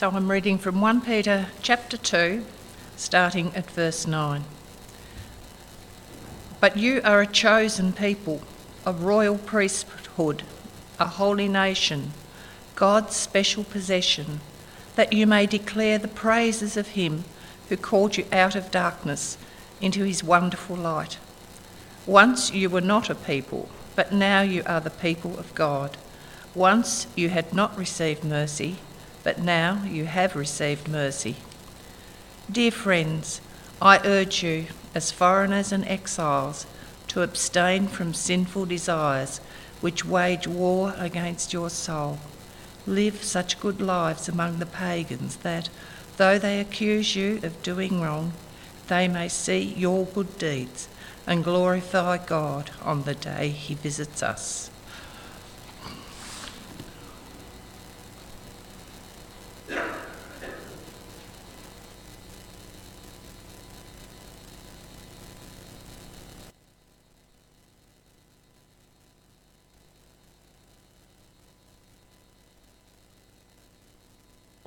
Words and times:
So 0.00 0.08
I'm 0.08 0.30
reading 0.30 0.56
from 0.56 0.80
1 0.80 1.02
Peter 1.02 1.48
chapter 1.60 1.98
2, 1.98 2.42
starting 2.96 3.54
at 3.54 3.70
verse 3.70 4.06
9. 4.06 4.44
But 6.58 6.78
you 6.78 7.02
are 7.04 7.20
a 7.20 7.26
chosen 7.26 7.92
people, 7.92 8.40
a 8.86 8.94
royal 8.94 9.36
priesthood, 9.36 10.42
a 10.98 11.04
holy 11.04 11.48
nation, 11.48 12.12
God's 12.76 13.14
special 13.14 13.62
possession, 13.62 14.40
that 14.96 15.12
you 15.12 15.26
may 15.26 15.44
declare 15.44 15.98
the 15.98 16.08
praises 16.08 16.78
of 16.78 16.96
him 16.96 17.24
who 17.68 17.76
called 17.76 18.16
you 18.16 18.24
out 18.32 18.56
of 18.56 18.70
darkness 18.70 19.36
into 19.82 20.04
his 20.04 20.24
wonderful 20.24 20.76
light. 20.76 21.18
Once 22.06 22.50
you 22.50 22.70
were 22.70 22.80
not 22.80 23.10
a 23.10 23.14
people, 23.14 23.68
but 23.96 24.14
now 24.14 24.40
you 24.40 24.62
are 24.64 24.80
the 24.80 24.88
people 24.88 25.38
of 25.38 25.54
God. 25.54 25.98
Once 26.54 27.06
you 27.16 27.28
had 27.28 27.52
not 27.52 27.76
received 27.76 28.24
mercy, 28.24 28.78
but 29.22 29.38
now 29.38 29.84
you 29.84 30.06
have 30.06 30.34
received 30.36 30.88
mercy. 30.88 31.36
Dear 32.50 32.70
friends, 32.70 33.40
I 33.80 34.00
urge 34.04 34.42
you, 34.42 34.66
as 34.94 35.10
foreigners 35.10 35.72
and 35.72 35.86
exiles, 35.86 36.66
to 37.08 37.22
abstain 37.22 37.88
from 37.88 38.14
sinful 38.14 38.66
desires 38.66 39.40
which 39.80 40.04
wage 40.04 40.46
war 40.46 40.94
against 40.98 41.52
your 41.52 41.70
soul. 41.70 42.18
Live 42.86 43.22
such 43.22 43.60
good 43.60 43.80
lives 43.80 44.28
among 44.28 44.58
the 44.58 44.66
pagans 44.66 45.36
that, 45.36 45.68
though 46.16 46.38
they 46.38 46.60
accuse 46.60 47.16
you 47.16 47.40
of 47.42 47.62
doing 47.62 48.00
wrong, 48.00 48.32
they 48.88 49.06
may 49.08 49.28
see 49.28 49.60
your 49.60 50.06
good 50.06 50.38
deeds 50.38 50.88
and 51.26 51.44
glorify 51.44 52.18
God 52.18 52.70
on 52.82 53.04
the 53.04 53.14
day 53.14 53.48
he 53.48 53.74
visits 53.74 54.22
us. 54.22 54.70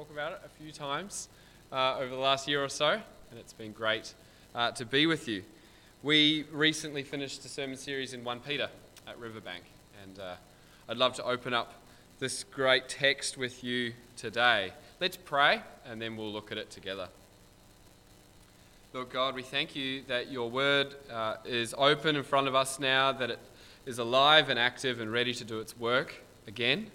Talk 0.03 0.11
about 0.11 0.33
it 0.33 0.41
a 0.43 0.49
few 0.61 0.69
times 0.69 1.29
uh, 1.71 1.95
over 1.97 2.09
the 2.09 2.21
last 2.21 2.45
year 2.45 2.61
or 2.61 2.67
so, 2.67 2.89
and 2.89 3.39
it's 3.39 3.53
been 3.53 3.71
great 3.71 4.13
uh, 4.53 4.69
to 4.69 4.85
be 4.85 5.05
with 5.05 5.29
you. 5.29 5.41
We 6.01 6.43
recently 6.51 7.03
finished 7.03 7.45
a 7.45 7.47
sermon 7.47 7.77
series 7.77 8.13
in 8.13 8.25
1 8.25 8.41
Peter 8.41 8.67
at 9.07 9.17
Riverbank, 9.17 9.63
and 10.03 10.19
uh, 10.19 10.35
I'd 10.89 10.97
love 10.97 11.13
to 11.13 11.23
open 11.23 11.53
up 11.53 11.75
this 12.19 12.43
great 12.43 12.89
text 12.89 13.37
with 13.37 13.63
you 13.63 13.93
today. 14.17 14.73
Let's 14.99 15.15
pray, 15.15 15.61
and 15.85 16.01
then 16.01 16.17
we'll 16.17 16.33
look 16.33 16.51
at 16.51 16.57
it 16.57 16.69
together. 16.69 17.07
Lord 18.91 19.09
God, 19.09 19.35
we 19.35 19.41
thank 19.41 19.73
you 19.73 20.01
that 20.09 20.29
your 20.29 20.49
word 20.49 20.95
uh, 21.09 21.35
is 21.45 21.73
open 21.77 22.17
in 22.17 22.23
front 22.23 22.49
of 22.49 22.55
us 22.55 22.77
now, 22.77 23.13
that 23.13 23.29
it 23.29 23.39
is 23.85 23.99
alive 23.99 24.49
and 24.49 24.59
active 24.59 24.99
and 24.99 25.13
ready 25.13 25.33
to 25.33 25.45
do 25.45 25.61
its 25.61 25.79
work 25.79 26.15
again. 26.45 26.87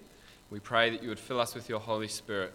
We 0.51 0.59
pray 0.59 0.91
that 0.91 1.01
you 1.01 1.09
would 1.09 1.17
fill 1.17 1.39
us 1.39 1.55
with 1.55 1.69
your 1.69 1.79
Holy 1.79 2.07
Spirit 2.07 2.53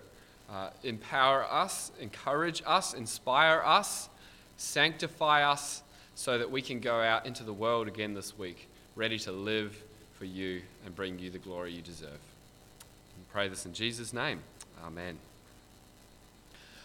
uh, 0.50 0.70
empower 0.82 1.44
us, 1.44 1.90
encourage 2.00 2.62
us, 2.66 2.94
inspire 2.94 3.62
us, 3.64 4.08
sanctify 4.56 5.42
us, 5.42 5.82
so 6.14 6.38
that 6.38 6.50
we 6.50 6.62
can 6.62 6.80
go 6.80 7.00
out 7.00 7.26
into 7.26 7.42
the 7.42 7.52
world 7.52 7.88
again 7.88 8.14
this 8.14 8.38
week, 8.38 8.68
ready 8.94 9.18
to 9.18 9.32
live 9.32 9.82
for 10.18 10.24
you 10.24 10.62
and 10.84 10.94
bring 10.94 11.18
you 11.18 11.30
the 11.30 11.38
glory 11.38 11.72
you 11.72 11.82
deserve. 11.82 12.10
And 12.10 13.28
pray 13.32 13.48
this 13.48 13.66
in 13.66 13.72
Jesus' 13.72 14.12
name. 14.12 14.40
Amen. 14.84 15.18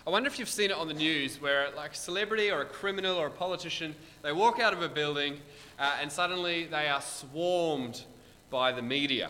I 0.07 0.11
wonder 0.11 0.27
if 0.27 0.39
you've 0.39 0.49
seen 0.49 0.71
it 0.71 0.77
on 0.77 0.87
the 0.87 0.93
news 0.93 1.39
where, 1.39 1.67
like, 1.75 1.91
a 1.91 1.95
celebrity 1.95 2.49
or 2.49 2.61
a 2.61 2.65
criminal 2.65 3.17
or 3.17 3.27
a 3.27 3.31
politician, 3.31 3.93
they 4.23 4.31
walk 4.31 4.59
out 4.59 4.73
of 4.73 4.81
a 4.81 4.89
building 4.89 5.39
uh, 5.77 5.97
and 6.01 6.11
suddenly 6.11 6.65
they 6.65 6.87
are 6.87 7.01
swarmed 7.01 8.03
by 8.49 8.71
the 8.71 8.81
media. 8.81 9.29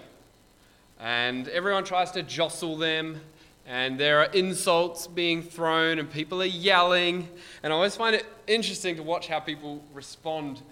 And 1.00 1.50
everyone 1.50 1.84
tries 1.84 2.12
to 2.12 2.24
jostle 2.24 2.78
them 2.78 3.20
and 3.70 4.00
there 4.00 4.20
are 4.20 4.26
insults 4.34 5.06
being 5.06 5.44
thrown, 5.44 6.00
and 6.00 6.10
people 6.10 6.42
are 6.42 6.46
yelling. 6.46 7.30
And 7.62 7.72
I 7.72 7.76
always 7.76 7.96
find 7.96 8.16
it 8.16 8.26
interesting 8.48 8.96
to 8.96 9.04
watch 9.04 9.28
how 9.28 9.40
people 9.40 9.84
respond 9.94 10.64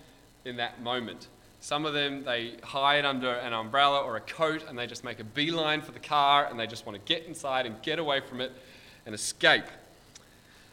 in 0.46 0.58
that 0.58 0.82
moment. 0.82 1.28
Some 1.60 1.86
of 1.86 1.94
them, 1.94 2.24
they 2.24 2.56
hide 2.64 3.06
under 3.06 3.34
an 3.34 3.54
umbrella 3.54 4.02
or 4.02 4.16
a 4.18 4.22
coat, 4.22 4.66
and 4.68 4.76
they 4.76 4.88
just 4.88 5.04
make 5.04 5.20
a 5.20 5.24
beeline 5.24 5.82
for 5.82 5.92
the 5.92 6.00
car, 6.00 6.48
and 6.50 6.60
they 6.60 6.66
just 6.66 6.88
want 6.88 6.98
to 6.98 7.14
get 7.14 7.28
inside 7.28 7.68
and 7.68 7.80
get 7.84 8.00
away 8.00 8.20
from 8.20 8.42
it 8.42 8.52
and 9.06 9.14
escape. 9.14 9.66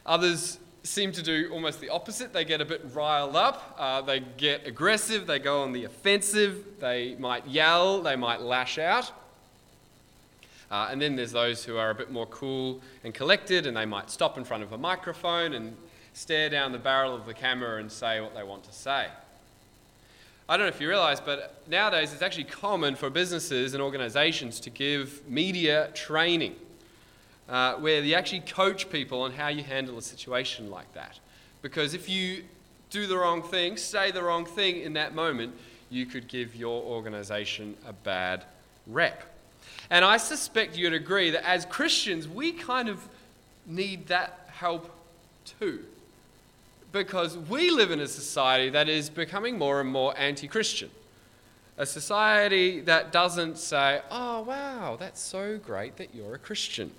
Others 0.07 0.57
seem 0.81 1.11
to 1.11 1.21
do 1.21 1.51
almost 1.53 1.79
the 1.79 1.89
opposite. 1.89 2.33
They 2.33 2.43
get 2.43 2.59
a 2.59 2.65
bit 2.65 2.81
riled 2.95 3.35
up, 3.35 3.75
uh, 3.77 4.01
they 4.01 4.21
get 4.37 4.65
aggressive, 4.65 5.27
they 5.27 5.37
go 5.37 5.61
on 5.61 5.73
the 5.73 5.83
offensive, 5.83 6.79
they 6.79 7.15
might 7.19 7.45
yell, 7.45 8.01
they 8.01 8.15
might 8.15 8.41
lash 8.41 8.79
out. 8.79 9.11
Uh, 10.71 10.89
and 10.91 11.01
then 11.01 11.15
there's 11.15 11.31
those 11.31 11.63
who 11.63 11.77
are 11.77 11.91
a 11.91 11.95
bit 11.95 12.11
more 12.11 12.25
cool 12.27 12.81
and 13.03 13.13
collected, 13.13 13.67
and 13.67 13.77
they 13.77 13.85
might 13.85 14.09
stop 14.09 14.37
in 14.37 14.43
front 14.43 14.63
of 14.63 14.71
a 14.71 14.77
microphone 14.77 15.53
and 15.53 15.75
stare 16.13 16.49
down 16.49 16.71
the 16.71 16.79
barrel 16.79 17.13
of 17.13 17.25
the 17.25 17.33
camera 17.33 17.79
and 17.79 17.91
say 17.91 18.21
what 18.21 18.33
they 18.33 18.43
want 18.43 18.63
to 18.63 18.73
say. 18.73 19.07
I 20.47 20.57
don't 20.57 20.65
know 20.65 20.69
if 20.69 20.79
you 20.79 20.87
realize, 20.87 21.19
but 21.19 21.63
nowadays 21.67 22.13
it's 22.13 22.21
actually 22.21 22.43
common 22.43 22.95
for 22.95 23.09
businesses 23.09 23.73
and 23.73 23.81
organizations 23.81 24.59
to 24.61 24.69
give 24.69 25.27
media 25.27 25.89
training 25.95 26.55
uh, 27.49 27.73
where 27.75 28.01
they 28.01 28.13
actually 28.13 28.41
coach 28.41 28.89
people 28.89 29.21
on 29.23 29.31
how 29.31 29.47
you 29.47 29.63
handle 29.63 29.97
a 29.97 30.01
situation 30.01 30.69
like 30.69 30.91
that. 30.93 31.19
Because 31.61 31.93
if 31.93 32.07
you 32.07 32.43
do 32.91 33.07
the 33.07 33.17
wrong 33.17 33.41
thing, 33.41 33.75
say 33.75 34.11
the 34.11 34.21
wrong 34.21 34.45
thing 34.45 34.81
in 34.81 34.93
that 34.93 35.15
moment, 35.15 35.53
you 35.89 36.05
could 36.05 36.27
give 36.27 36.55
your 36.55 36.81
organization 36.83 37.75
a 37.87 37.93
bad 37.93 38.45
rep. 38.87 39.23
And 39.89 40.03
I 40.03 40.17
suspect 40.17 40.77
you'd 40.77 40.93
agree 40.93 41.31
that 41.31 41.47
as 41.47 41.65
Christians, 41.65 42.27
we 42.27 42.51
kind 42.51 42.89
of 42.89 43.07
need 43.65 44.07
that 44.07 44.49
help 44.51 44.89
too. 45.59 45.83
Because 46.91 47.37
we 47.37 47.71
live 47.71 47.91
in 47.91 47.99
a 47.99 48.07
society 48.07 48.69
that 48.69 48.87
is 48.87 49.09
becoming 49.09 49.57
more 49.57 49.81
and 49.81 49.89
more 49.89 50.17
anti 50.17 50.47
Christian. 50.47 50.89
A 51.77 51.85
society 51.85 52.79
that 52.81 53.11
doesn't 53.11 53.57
say, 53.57 54.01
oh, 54.09 54.41
wow, 54.43 54.95
that's 54.97 55.19
so 55.19 55.57
great 55.57 55.97
that 55.97 56.15
you're 56.15 56.35
a 56.35 56.39
Christian. 56.39 56.91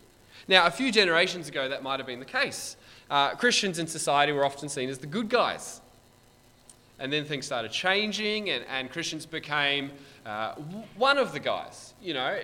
Now, 0.48 0.66
a 0.66 0.71
few 0.71 0.93
generations 0.93 1.48
ago, 1.48 1.69
that 1.69 1.83
might 1.83 1.98
have 1.98 2.06
been 2.06 2.21
the 2.21 2.27
case. 2.27 2.77
Uh, 3.10 3.34
Christians 3.34 3.78
in 3.78 3.87
society 3.87 4.33
were 4.33 4.44
often 4.44 4.69
seen 4.69 4.91
as 4.91 4.98
the 4.98 5.06
good 5.06 5.31
guys. 5.31 5.81
And 6.98 7.12
then 7.12 7.25
things 7.25 7.47
started 7.47 7.72
changing, 7.72 8.50
and, 8.50 8.65
and 8.69 8.91
Christians 8.91 9.27
became 9.27 9.91
uh, 10.26 10.54
one 10.97 11.19
of 11.19 11.32
the 11.32 11.41
guys. 11.41 11.94
You 12.03 12.14
know, 12.14 12.38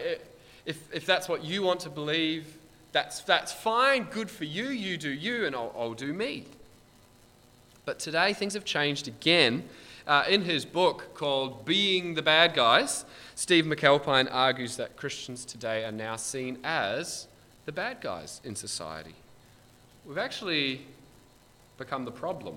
if, 0.64 0.94
if 0.94 1.04
that's 1.04 1.28
what 1.28 1.44
you 1.44 1.62
want 1.62 1.80
to 1.80 1.90
believe, 1.90 2.56
that's, 2.92 3.20
that's 3.20 3.52
fine, 3.52 4.04
good 4.04 4.30
for 4.30 4.44
you. 4.44 4.68
You 4.68 4.96
do 4.96 5.10
you, 5.10 5.46
and 5.46 5.56
I'll, 5.56 5.74
I'll 5.76 5.94
do 5.94 6.12
me. 6.12 6.44
But 7.84 7.98
today, 7.98 8.32
things 8.32 8.54
have 8.54 8.64
changed 8.64 9.08
again. 9.08 9.64
Uh, 10.06 10.24
in 10.28 10.42
his 10.42 10.64
book 10.64 11.14
called 11.14 11.64
Being 11.64 12.14
the 12.14 12.22
Bad 12.22 12.54
Guys, 12.54 13.04
Steve 13.36 13.64
McAlpine 13.64 14.28
argues 14.32 14.76
that 14.76 14.96
Christians 14.96 15.44
today 15.44 15.84
are 15.84 15.92
now 15.92 16.16
seen 16.16 16.58
as 16.64 17.28
the 17.66 17.72
bad 17.72 18.00
guys 18.00 18.40
in 18.42 18.56
society. 18.56 19.14
We've 20.04 20.18
actually 20.18 20.80
become 21.78 22.04
the 22.04 22.10
problem. 22.10 22.56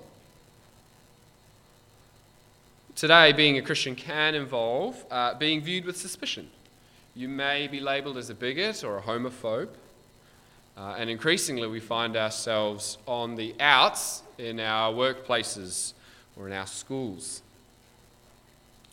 Today, 2.96 3.32
being 3.32 3.58
a 3.58 3.62
Christian 3.62 3.94
can 3.94 4.34
involve 4.34 5.04
uh, 5.10 5.34
being 5.34 5.60
viewed 5.60 5.84
with 5.84 5.98
suspicion. 5.98 6.48
You 7.14 7.28
may 7.28 7.68
be 7.68 7.78
labeled 7.78 8.16
as 8.16 8.30
a 8.30 8.34
bigot 8.34 8.82
or 8.82 8.96
a 8.96 9.02
homophobe. 9.02 9.68
Uh, 10.78 10.94
and 10.96 11.10
increasingly, 11.10 11.68
we 11.68 11.78
find 11.78 12.16
ourselves 12.16 12.96
on 13.06 13.34
the 13.36 13.54
outs 13.60 14.22
in 14.38 14.58
our 14.58 14.94
workplaces 14.94 15.92
or 16.38 16.46
in 16.46 16.54
our 16.54 16.66
schools. 16.66 17.42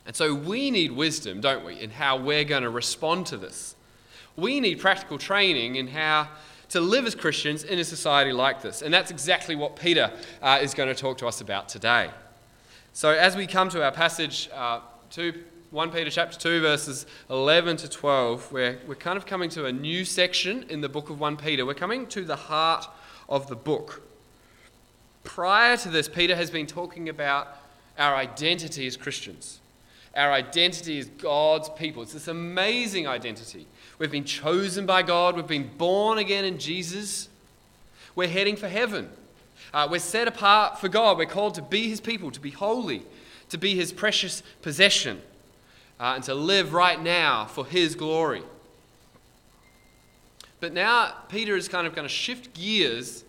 And 0.05 0.13
so 0.13 0.35
we 0.35 0.69
need 0.69 0.91
wisdom, 0.91 1.39
don't 1.39 1.63
we, 1.63 1.79
in 1.79 1.89
how 1.89 2.17
we're 2.17 2.43
going 2.43 2.63
to 2.63 2.69
respond 2.69 3.27
to 3.27 3.37
this. 3.37 3.73
We 4.35 4.59
need 4.59 4.81
practical 4.81 5.17
training 5.17 5.77
in 5.77 5.87
how 5.87 6.27
to 6.69 6.81
live 6.81 7.05
as 7.05 7.15
Christians 7.15 7.63
in 7.63 7.79
a 7.79 7.85
society 7.85 8.33
like 8.33 8.61
this. 8.61 8.81
And 8.81 8.93
that's 8.93 9.11
exactly 9.11 9.55
what 9.55 9.77
Peter 9.77 10.11
uh, 10.41 10.59
is 10.61 10.73
going 10.73 10.93
to 10.93 10.95
talk 10.95 11.19
to 11.19 11.27
us 11.27 11.39
about 11.39 11.69
today. 11.69 12.09
So, 12.95 13.09
as 13.09 13.35
we 13.35 13.47
come 13.47 13.69
to 13.69 13.83
our 13.83 13.91
passage, 13.91 14.51
uh, 14.53 14.79
2 15.09 15.33
1 15.71 15.89
Peter 15.89 16.11
chapter 16.11 16.37
2, 16.37 16.61
verses 16.61 17.07
11 17.31 17.77
to 17.77 17.89
12, 17.89 18.51
where 18.51 18.77
we're 18.85 18.93
kind 18.93 19.17
of 19.17 19.25
coming 19.25 19.49
to 19.49 19.65
a 19.65 19.71
new 19.71 20.05
section 20.05 20.63
in 20.69 20.81
the 20.81 20.89
book 20.89 21.09
of 21.09 21.19
1 21.19 21.35
Peter. 21.37 21.65
We're 21.65 21.73
coming 21.73 22.05
to 22.07 22.23
the 22.23 22.35
heart 22.35 22.85
of 23.27 23.47
the 23.47 23.55
book. 23.55 24.03
Prior 25.23 25.75
to 25.77 25.89
this, 25.89 26.07
Peter 26.07 26.35
has 26.35 26.51
been 26.51 26.67
talking 26.67 27.09
about 27.09 27.47
our 27.97 28.15
identity 28.15 28.85
as 28.85 28.95
Christians. 28.95 29.59
Our 30.15 30.31
identity 30.31 30.99
is 30.99 31.07
God's 31.07 31.69
people. 31.69 32.03
It's 32.03 32.13
this 32.13 32.27
amazing 32.27 33.07
identity. 33.07 33.65
We've 33.97 34.11
been 34.11 34.25
chosen 34.25 34.85
by 34.85 35.01
God, 35.01 35.35
we've 35.35 35.47
been 35.47 35.71
born 35.79 36.19
again 36.19 36.45
in 36.45 36.59
Jesus. 36.59 37.27
We're 38.13 38.27
heading 38.27 38.55
for 38.55 38.67
heaven. 38.67 39.09
Uh, 39.73 39.87
we're 39.89 39.99
set 39.99 40.27
apart 40.27 40.79
for 40.79 40.87
God. 40.87 41.17
We're 41.17 41.25
called 41.25 41.55
to 41.55 41.61
be 41.61 41.89
His 41.89 41.99
people, 41.99 42.29
to 42.31 42.39
be 42.39 42.51
holy, 42.51 43.03
to 43.49 43.57
be 43.57 43.75
His 43.75 43.91
precious 43.91 44.43
possession, 44.61 45.21
uh, 45.99 46.13
and 46.15 46.23
to 46.25 46.35
live 46.35 46.73
right 46.73 47.01
now 47.01 47.45
for 47.45 47.65
His 47.65 47.95
glory. 47.95 48.43
But 50.59 50.73
now 50.73 51.13
Peter 51.27 51.55
is 51.55 51.67
kind 51.67 51.87
of 51.87 51.95
going 51.95 52.07
to 52.07 52.13
shift 52.13 52.53
gears 52.53 53.25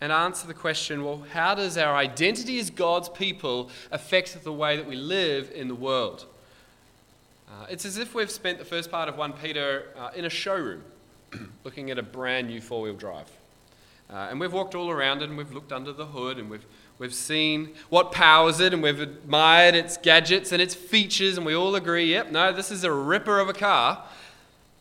and 0.00 0.12
answer 0.12 0.46
the 0.46 0.54
question 0.54 1.04
well, 1.04 1.26
how 1.32 1.54
does 1.54 1.76
our 1.76 1.96
identity 1.96 2.58
as 2.58 2.70
God's 2.70 3.08
people 3.08 3.70
affect 3.90 4.42
the 4.44 4.52
way 4.52 4.76
that 4.76 4.86
we 4.86 4.96
live 4.96 5.50
in 5.54 5.68
the 5.68 5.74
world? 5.74 6.24
Uh, 7.48 7.66
it's 7.68 7.84
as 7.84 7.98
if 7.98 8.14
we've 8.14 8.30
spent 8.30 8.58
the 8.58 8.64
first 8.64 8.90
part 8.90 9.08
of 9.08 9.16
1 9.16 9.32
Peter 9.34 9.88
uh, 9.96 10.10
in 10.14 10.24
a 10.24 10.30
showroom 10.30 10.84
looking 11.64 11.90
at 11.90 11.98
a 11.98 12.02
brand 12.02 12.46
new 12.46 12.60
four 12.60 12.82
wheel 12.82 12.94
drive. 12.94 13.30
Uh, 14.10 14.28
and 14.30 14.40
we've 14.40 14.52
walked 14.52 14.74
all 14.74 14.90
around 14.90 15.20
it 15.20 15.28
and 15.28 15.36
we've 15.36 15.52
looked 15.52 15.72
under 15.72 15.92
the 15.92 16.06
hood 16.06 16.38
and 16.38 16.48
we've, 16.48 16.64
we've 16.98 17.12
seen 17.12 17.70
what 17.90 18.10
powers 18.10 18.58
it 18.58 18.72
and 18.72 18.82
we've 18.82 19.00
admired 19.00 19.74
its 19.74 19.98
gadgets 19.98 20.50
and 20.50 20.62
its 20.62 20.74
features 20.74 21.36
and 21.36 21.44
we 21.44 21.54
all 21.54 21.74
agree, 21.74 22.06
yep, 22.06 22.30
no, 22.30 22.50
this 22.52 22.70
is 22.70 22.84
a 22.84 22.92
ripper 22.92 23.38
of 23.38 23.48
a 23.48 23.52
car. 23.52 24.02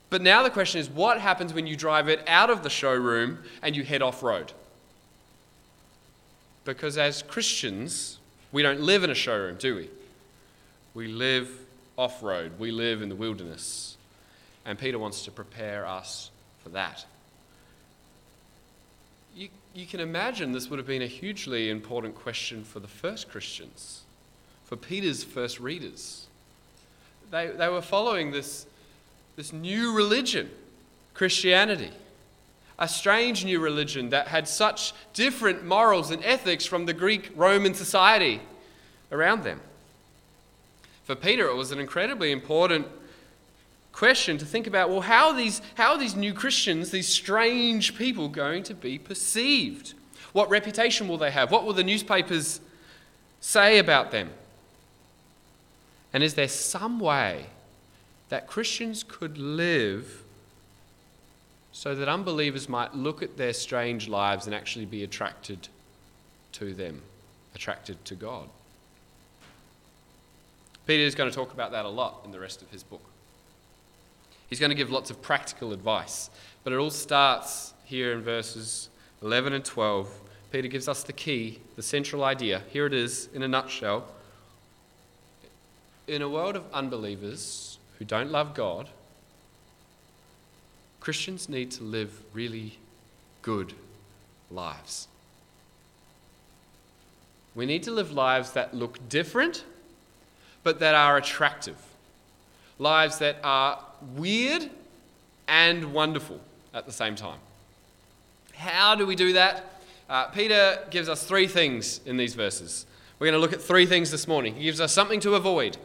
But 0.10 0.22
now 0.22 0.44
the 0.44 0.50
question 0.50 0.80
is 0.80 0.90
what 0.90 1.20
happens 1.20 1.54
when 1.54 1.68
you 1.68 1.76
drive 1.76 2.08
it 2.08 2.24
out 2.28 2.50
of 2.50 2.64
the 2.64 2.70
showroom 2.70 3.40
and 3.62 3.76
you 3.76 3.84
head 3.84 4.02
off 4.02 4.24
road? 4.24 4.54
Because 6.64 6.98
as 6.98 7.22
Christians, 7.22 8.20
we 8.54 8.62
don't 8.62 8.80
live 8.80 9.04
in 9.04 9.10
a 9.10 9.16
showroom, 9.16 9.58
do 9.58 9.76
we? 9.76 9.90
We 10.94 11.08
live 11.08 11.50
off 11.98 12.24
road, 12.24 12.58
we 12.60 12.72
live 12.72 13.02
in 13.02 13.10
the 13.10 13.16
wilderness. 13.16 13.98
And 14.66 14.80
Peter 14.80 15.00
wants 15.00 15.26
to 15.26 15.32
prepare 15.32 15.86
us 15.86 16.32
for 16.64 16.70
that. 16.70 17.06
You, 19.78 19.86
can 19.86 20.00
imagine 20.00 20.54
this 20.54 20.72
would 20.72 20.80
have 20.80 20.88
been 20.88 21.04
a 21.04 21.08
hugely 21.08 21.70
important 21.70 22.16
question 22.16 22.64
for 22.64 22.80
the 22.80 22.88
first 22.88 23.30
Christians, 23.30 24.02
for 24.66 24.76
Peter's 24.76 25.24
first 25.24 25.60
readers. 25.60 26.26
They, 27.30 27.52
they 27.56 27.68
were 27.70 27.84
following 27.84 28.32
this, 28.32 28.66
this 29.36 29.54
new 29.54 29.94
religion, 29.94 30.50
Christianity 31.14 31.92
a 32.80 32.88
strange 32.88 33.44
new 33.44 33.60
religion 33.60 34.10
that 34.10 34.28
had 34.28 34.48
such 34.48 34.94
different 35.14 35.66
morals 35.66 36.12
and 36.12 36.24
ethics 36.24 36.66
from 36.66 36.86
the 36.86 36.94
Greek 36.94 37.32
Roman 37.36 37.74
society 37.74 38.42
around 39.12 39.44
them. 39.44 39.60
For 41.04 41.16
Peter, 41.16 41.48
it 41.48 41.56
was 41.56 41.72
an 41.72 41.80
incredibly 41.80 42.32
important 42.32 42.88
question 43.98 44.38
to 44.38 44.46
think 44.46 44.68
about 44.68 44.92
well, 44.92 45.02
how 45.02 45.30
are 45.30 45.36
these, 45.36 45.60
how 45.74 45.94
are 45.94 45.98
these 45.98 46.16
new 46.16 46.32
Christians, 46.32 46.92
these 46.92 47.08
strange 47.08 47.98
people, 47.98 48.30
going 48.30 48.62
to 48.64 48.76
be 48.76 49.00
perceived? 49.00 49.96
What 50.34 50.50
reputation 50.52 51.08
will 51.08 51.18
they 51.18 51.32
have? 51.32 51.52
What 51.52 51.66
will 51.66 51.74
the 51.74 51.84
newspapers 51.84 52.62
say 53.42 53.80
about 53.80 54.12
them? 54.12 54.30
And 56.14 56.24
is 56.24 56.36
there 56.36 56.48
some 56.48 57.00
way 57.00 57.48
that 58.30 58.46
Christians 58.46 59.04
could 59.08 59.40
live 59.40 60.24
so 61.72 61.96
that 61.96 62.08
unbelievers 62.08 62.70
might 62.70 62.94
look 62.96 63.24
at 63.24 63.38
their 63.38 63.54
strange 63.54 64.08
lives 64.08 64.46
and 64.46 64.56
actually 64.56 64.86
be 64.86 65.04
attracted 65.04 65.70
to 66.54 66.74
them, 66.74 67.02
attracted 67.56 68.04
to 68.06 68.16
God. 68.16 68.50
Peter 70.86 71.04
is 71.04 71.16
going 71.16 71.30
to 71.30 71.36
talk 71.36 71.54
about 71.54 71.72
that 71.72 71.86
a 71.86 71.90
lot 71.90 72.22
in 72.26 72.32
the 72.32 72.40
rest 72.40 72.62
of 72.62 72.72
his 72.72 72.84
book. 72.84 73.02
He's 74.48 74.60
going 74.60 74.70
to 74.70 74.76
give 74.76 74.90
lots 74.90 75.10
of 75.10 75.22
practical 75.22 75.74
advice, 75.74 76.30
but 76.64 76.74
it 76.74 76.78
all 76.78 76.90
starts 76.90 77.74
here 77.84 78.14
in 78.14 78.22
verses 78.22 78.90
11 79.22 79.54
and 79.54 79.64
12. 79.64 80.10
Peter 80.52 80.68
gives 80.68 80.88
us 80.88 81.04
the 81.04 81.14
key, 81.14 81.60
the 81.76 81.84
central 81.84 82.24
idea. 82.24 82.64
Here 82.72 82.86
it 82.86 82.94
is 82.94 83.30
in 83.34 83.44
a 83.44 83.48
nutshell. 83.48 84.06
In 86.08 86.22
a 86.22 86.30
world 86.30 86.56
of 86.56 86.64
unbelievers 86.74 87.80
who 88.00 88.06
don't 88.06 88.32
love 88.32 88.54
God, 88.54 88.90
Christians 91.02 91.50
need 91.50 91.72
to 91.72 91.84
live 91.84 92.22
really 92.34 92.78
good 93.42 93.74
lives. 94.50 95.08
We 97.56 97.66
need 97.66 97.84
to 97.84 97.92
live 97.92 98.12
lives 98.12 98.52
that 98.52 98.74
look 98.74 99.10
different, 99.10 99.66
but 100.64 100.80
that 100.80 100.96
are 100.96 101.18
attractive. 101.18 101.76
Lives 102.80 103.18
that 103.20 103.38
are 103.44 103.84
weird 104.16 104.70
and 105.48 105.94
wonderful 105.94 106.40
at 106.74 106.86
the 106.86 106.92
same 106.92 107.16
time. 107.16 107.40
How 108.54 108.96
do 108.96 109.06
we 109.06 109.16
do 109.16 109.34
that? 109.34 109.82
Uh, 110.10 110.26
Peter 110.28 110.80
gives 110.90 111.10
us 111.10 111.24
three 111.24 111.48
things 111.48 112.00
in 112.06 112.18
these 112.18 112.34
verses. 112.34 112.86
We're 113.20 113.28
going 113.28 113.34
to 113.34 113.40
look 113.40 113.54
at 113.54 113.62
three 113.62 113.86
things 113.86 114.12
this 114.12 114.28
morning. 114.28 114.56
He 114.56 114.64
gives 114.64 114.80
us 114.80 114.94
something 114.94 115.20
to 115.22 115.36
avoid, 115.36 115.78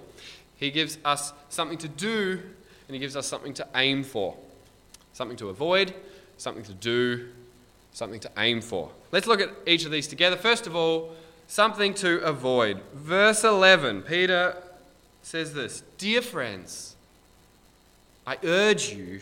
he 0.57 0.71
gives 0.71 0.99
us 1.05 1.33
something 1.49 1.79
to 1.79 1.89
do, 1.89 2.41
and 2.89 2.95
he 2.95 2.99
gives 2.99 3.17
us 3.17 3.27
something 3.27 3.55
to 3.55 3.67
aim 3.75 4.05
for. 4.05 4.37
Something 5.13 5.37
to 5.39 5.49
avoid, 5.49 5.95
something 6.37 6.63
to 6.65 6.75
do, 6.75 7.29
something 7.93 8.21
to 8.21 8.31
aim 8.37 8.61
for. 8.61 8.91
Let's 9.11 9.27
look 9.27 9.41
at 9.41 9.51
each 9.67 9.85
of 9.85 9.91
these 9.91 10.07
together. 10.07 10.37
First 10.37 10.67
of 10.67 10.77
all, 10.77 11.13
something 11.47 11.95
to 11.95 12.19
avoid. 12.21 12.81
Verse 12.95 13.45
11, 13.45 14.03
Peter 14.03 14.57
says 15.23 15.55
this 15.55 15.83
Dear 15.99 16.23
friends, 16.23 16.97
I 18.27 18.39
urge 18.45 18.93
you, 18.93 19.21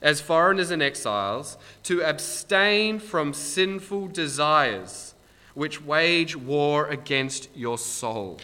as 0.00 0.20
foreigners 0.20 0.70
and 0.70 0.82
exiles, 0.82 1.58
to 1.84 2.02
abstain 2.02 2.98
from 2.98 3.34
sinful 3.34 4.08
desires 4.08 5.14
which 5.54 5.82
wage 5.82 6.36
war 6.36 6.86
against 6.88 7.48
your 7.54 7.76
soul. 7.76 8.38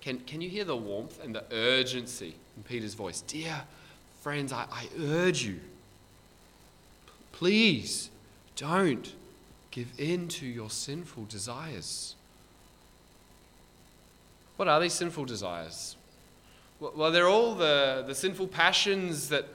Can, 0.00 0.20
can 0.20 0.40
you 0.40 0.48
hear 0.48 0.64
the 0.64 0.76
warmth 0.76 1.22
and 1.22 1.34
the 1.34 1.44
urgency 1.50 2.34
in 2.56 2.62
Peter's 2.62 2.94
voice? 2.94 3.22
Dear 3.22 3.62
Friends, 4.24 4.54
I, 4.54 4.64
I 4.72 4.88
urge 4.98 5.44
you, 5.44 5.60
please 7.32 8.08
don't 8.56 9.12
give 9.70 9.88
in 9.98 10.28
to 10.28 10.46
your 10.46 10.70
sinful 10.70 11.26
desires. 11.26 12.14
What 14.56 14.68
are 14.68 14.80
these 14.80 14.92
sinful 14.92 15.24
desires? 15.24 15.96
Well, 16.80 17.10
they're 17.10 17.28
all 17.28 17.54
the, 17.54 18.04
the 18.06 18.14
sinful 18.14 18.48
passions 18.48 19.28
that, 19.28 19.46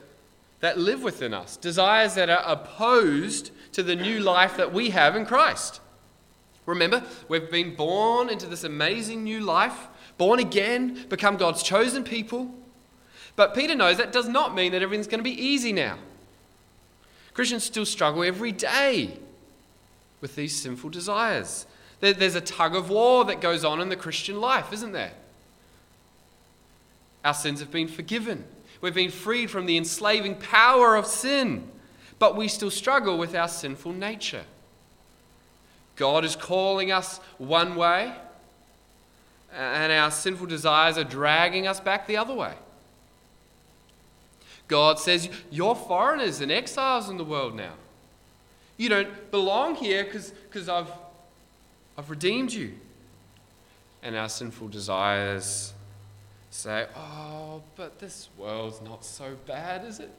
that 0.60 0.78
live 0.78 1.02
within 1.02 1.32
us, 1.32 1.56
desires 1.56 2.14
that 2.14 2.28
are 2.28 2.42
opposed 2.44 3.50
to 3.72 3.82
the 3.82 3.96
new 3.96 4.20
life 4.20 4.56
that 4.56 4.72
we 4.72 4.90
have 4.90 5.16
in 5.16 5.26
Christ. 5.26 5.80
Remember, 6.66 7.02
we've 7.28 7.50
been 7.50 7.74
born 7.74 8.28
into 8.28 8.46
this 8.46 8.64
amazing 8.64 9.24
new 9.24 9.40
life, 9.40 9.88
born 10.18 10.38
again, 10.38 11.06
become 11.08 11.36
God's 11.36 11.62
chosen 11.62 12.04
people. 12.04 12.52
But 13.36 13.54
Peter 13.54 13.74
knows 13.74 13.96
that 13.96 14.12
does 14.12 14.28
not 14.28 14.54
mean 14.54 14.72
that 14.72 14.82
everything's 14.82 15.06
going 15.06 15.20
to 15.20 15.24
be 15.24 15.42
easy 15.42 15.72
now. 15.72 15.98
Christians 17.32 17.64
still 17.64 17.86
struggle 17.86 18.22
every 18.22 18.52
day 18.52 19.18
with 20.20 20.36
these 20.36 20.54
sinful 20.54 20.90
desires. 20.90 21.66
There's 22.00 22.34
a 22.34 22.40
tug 22.40 22.74
of 22.74 22.88
war 22.90 23.24
that 23.26 23.40
goes 23.40 23.64
on 23.64 23.80
in 23.80 23.90
the 23.90 23.96
Christian 23.96 24.40
life, 24.40 24.72
isn't 24.72 24.92
there? 24.92 25.12
Our 27.24 27.34
sins 27.34 27.60
have 27.60 27.70
been 27.70 27.88
forgiven. 27.88 28.44
We've 28.80 28.94
been 28.94 29.10
freed 29.10 29.50
from 29.50 29.66
the 29.66 29.76
enslaving 29.76 30.36
power 30.36 30.96
of 30.96 31.06
sin, 31.06 31.68
but 32.18 32.36
we 32.36 32.48
still 32.48 32.70
struggle 32.70 33.18
with 33.18 33.34
our 33.34 33.48
sinful 33.48 33.92
nature. 33.92 34.44
God 35.96 36.24
is 36.24 36.34
calling 36.34 36.90
us 36.90 37.18
one 37.36 37.76
way, 37.76 38.14
and 39.54 39.92
our 39.92 40.10
sinful 40.10 40.46
desires 40.46 40.96
are 40.96 41.04
dragging 41.04 41.66
us 41.66 41.78
back 41.80 42.06
the 42.06 42.16
other 42.16 42.34
way. 42.34 42.54
God 44.66 44.98
says, 44.98 45.28
You're 45.50 45.74
foreigners 45.74 46.40
and 46.40 46.50
exiles 46.50 47.10
in 47.10 47.18
the 47.18 47.24
world 47.24 47.54
now. 47.54 47.72
You 48.78 48.88
don't 48.88 49.30
belong 49.30 49.74
here 49.74 50.04
because 50.04 50.68
I've, 50.70 50.90
I've 52.00 52.08
redeemed 52.08 52.50
you. 52.50 52.72
And 54.02 54.16
our 54.16 54.30
sinful 54.30 54.68
desires 54.68 55.74
say, 56.48 56.86
Oh, 56.96 57.60
but 57.76 57.98
this 57.98 58.30
world's 58.38 58.80
not 58.80 59.04
so 59.04 59.36
bad, 59.46 59.84
is 59.84 60.00
it? 60.00 60.10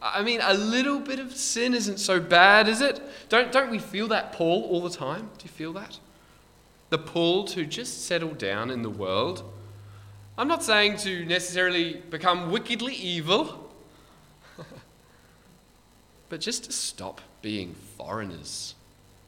I 0.00 0.22
mean, 0.22 0.38
a 0.40 0.54
little 0.54 1.00
bit 1.00 1.18
of 1.18 1.34
sin 1.34 1.74
isn't 1.74 1.98
so 1.98 2.20
bad, 2.20 2.68
is 2.68 2.80
it? 2.80 3.00
Don't, 3.28 3.50
don't 3.50 3.68
we 3.68 3.80
feel 3.80 4.06
that 4.08 4.32
pull 4.32 4.62
all 4.66 4.80
the 4.80 4.96
time? 4.96 5.28
Do 5.38 5.42
you 5.42 5.50
feel 5.50 5.72
that? 5.72 5.98
The 6.90 6.98
pull 6.98 7.42
to 7.46 7.66
just 7.66 8.06
settle 8.06 8.30
down 8.30 8.70
in 8.70 8.82
the 8.82 8.90
world 8.90 9.42
I'm 10.36 10.46
not 10.46 10.62
saying 10.62 10.98
to 10.98 11.24
necessarily 11.24 11.94
become 11.94 12.52
wickedly 12.52 12.94
evil, 12.94 13.72
but 16.28 16.40
just 16.40 16.62
to 16.66 16.72
stop 16.72 17.20
being 17.42 17.74
foreigners. 17.96 18.76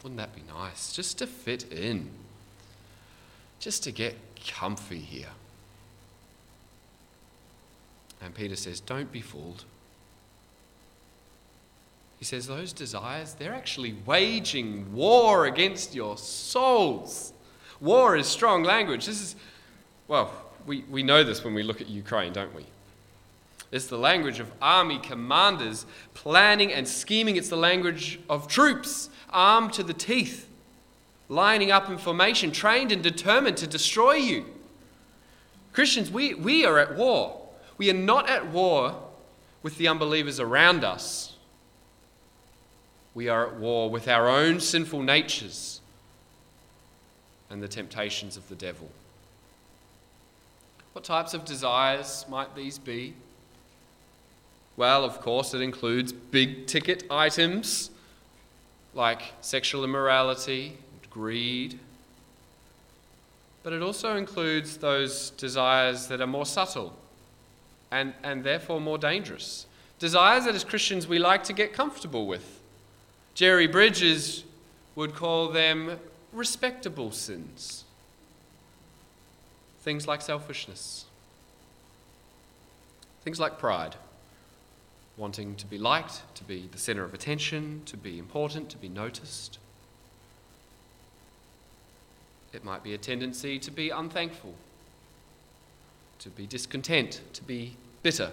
Wouldn't 0.02 0.18
that 0.18 0.34
be 0.34 0.42
nice? 0.48 0.92
Just 0.92 1.18
to 1.18 1.26
fit 1.26 1.70
in. 1.72 2.10
Just 3.58 3.84
to 3.84 3.92
get 3.92 4.16
comfy 4.46 4.98
here. 4.98 5.28
And 8.22 8.34
Peter 8.34 8.56
says, 8.56 8.80
Don't 8.80 9.12
be 9.12 9.20
fooled. 9.20 9.64
He 12.18 12.24
says, 12.24 12.46
Those 12.46 12.72
desires, 12.72 13.34
they're 13.34 13.54
actually 13.54 13.96
waging 14.06 14.92
war 14.94 15.46
against 15.46 15.94
your 15.94 16.16
souls. 16.16 17.32
War 17.80 18.16
is 18.16 18.26
strong 18.26 18.62
language. 18.62 19.06
This 19.06 19.20
is, 19.20 19.36
well, 20.06 20.30
we, 20.66 20.84
we 20.90 21.02
know 21.02 21.24
this 21.24 21.42
when 21.42 21.54
we 21.54 21.62
look 21.62 21.80
at 21.80 21.88
Ukraine, 21.88 22.32
don't 22.32 22.54
we? 22.54 22.66
It's 23.72 23.86
the 23.86 23.98
language 23.98 24.40
of 24.40 24.50
army 24.60 24.98
commanders 24.98 25.86
planning 26.14 26.72
and 26.72 26.88
scheming. 26.88 27.36
It's 27.36 27.48
the 27.48 27.56
language 27.56 28.18
of 28.28 28.48
troops 28.48 29.10
armed 29.30 29.72
to 29.74 29.82
the 29.82 29.94
teeth, 29.94 30.48
lining 31.28 31.70
up 31.70 31.88
in 31.88 31.96
formation, 31.96 32.50
trained 32.50 32.90
and 32.90 33.02
determined 33.02 33.56
to 33.58 33.66
destroy 33.66 34.14
you. 34.14 34.46
Christians, 35.72 36.10
we, 36.10 36.34
we 36.34 36.64
are 36.64 36.78
at 36.78 36.96
war. 36.96 37.40
We 37.78 37.90
are 37.90 37.94
not 37.94 38.28
at 38.28 38.48
war 38.48 38.96
with 39.62 39.78
the 39.78 39.86
unbelievers 39.86 40.40
around 40.40 40.82
us. 40.82 41.34
We 43.14 43.28
are 43.28 43.46
at 43.46 43.56
war 43.56 43.88
with 43.88 44.08
our 44.08 44.28
own 44.28 44.60
sinful 44.60 45.02
natures 45.02 45.80
and 47.50 47.62
the 47.62 47.68
temptations 47.68 48.36
of 48.36 48.48
the 48.48 48.54
devil. 48.54 48.88
What 50.92 51.04
types 51.04 51.34
of 51.34 51.44
desires 51.44 52.24
might 52.28 52.56
these 52.56 52.78
be? 52.78 53.14
Well, 54.80 55.04
of 55.04 55.20
course, 55.20 55.52
it 55.52 55.60
includes 55.60 56.10
big 56.10 56.66
ticket 56.66 57.04
items 57.10 57.90
like 58.94 59.20
sexual 59.42 59.84
immorality, 59.84 60.78
greed. 61.10 61.78
But 63.62 63.74
it 63.74 63.82
also 63.82 64.16
includes 64.16 64.78
those 64.78 65.32
desires 65.32 66.06
that 66.06 66.22
are 66.22 66.26
more 66.26 66.46
subtle 66.46 66.96
and, 67.90 68.14
and 68.22 68.42
therefore 68.42 68.80
more 68.80 68.96
dangerous. 68.96 69.66
Desires 69.98 70.46
that 70.46 70.54
as 70.54 70.64
Christians 70.64 71.06
we 71.06 71.18
like 71.18 71.44
to 71.44 71.52
get 71.52 71.74
comfortable 71.74 72.26
with. 72.26 72.62
Jerry 73.34 73.66
Bridges 73.66 74.44
would 74.94 75.14
call 75.14 75.48
them 75.50 76.00
respectable 76.32 77.10
sins. 77.10 77.84
Things 79.82 80.08
like 80.08 80.22
selfishness, 80.22 81.04
things 83.22 83.38
like 83.38 83.58
pride 83.58 83.96
wanting 85.20 85.54
to 85.54 85.66
be 85.66 85.76
liked, 85.76 86.22
to 86.34 86.42
be 86.44 86.66
the 86.72 86.78
center 86.78 87.04
of 87.04 87.12
attention, 87.12 87.82
to 87.84 87.94
be 87.94 88.18
important, 88.18 88.70
to 88.70 88.78
be 88.78 88.88
noticed. 88.88 89.58
It 92.54 92.64
might 92.64 92.82
be 92.82 92.94
a 92.94 92.98
tendency 92.98 93.58
to 93.58 93.70
be 93.70 93.90
unthankful, 93.90 94.54
to 96.20 96.30
be 96.30 96.46
discontent, 96.46 97.20
to 97.34 97.42
be 97.44 97.76
bitter. 98.02 98.32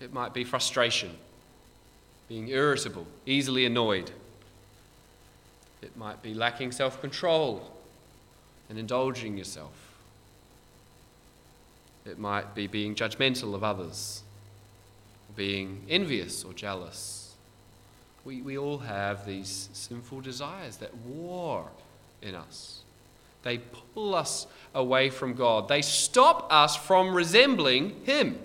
It 0.00 0.12
might 0.12 0.34
be 0.34 0.42
frustration, 0.42 1.16
being 2.28 2.48
irritable, 2.48 3.06
easily 3.26 3.64
annoyed. 3.64 4.10
It 5.80 5.96
might 5.96 6.22
be 6.22 6.34
lacking 6.34 6.72
self 6.72 7.00
control 7.00 7.70
and 8.68 8.78
indulging 8.80 9.38
yourself. 9.38 9.94
It 12.04 12.18
might 12.18 12.54
be 12.54 12.66
being 12.66 12.96
judgmental 12.96 13.54
of 13.54 13.64
others, 13.64 14.23
being 15.36 15.84
envious 15.88 16.44
or 16.44 16.52
jealous. 16.52 17.34
We, 18.24 18.40
we 18.40 18.56
all 18.56 18.78
have 18.78 19.26
these 19.26 19.68
sinful 19.72 20.22
desires 20.22 20.76
that 20.78 20.96
war 20.96 21.68
in 22.22 22.34
us. 22.34 22.80
They 23.42 23.58
pull 23.94 24.14
us 24.14 24.46
away 24.74 25.10
from 25.10 25.34
God, 25.34 25.68
they 25.68 25.82
stop 25.82 26.46
us 26.50 26.76
from 26.76 27.14
resembling 27.14 28.04
Him. 28.04 28.38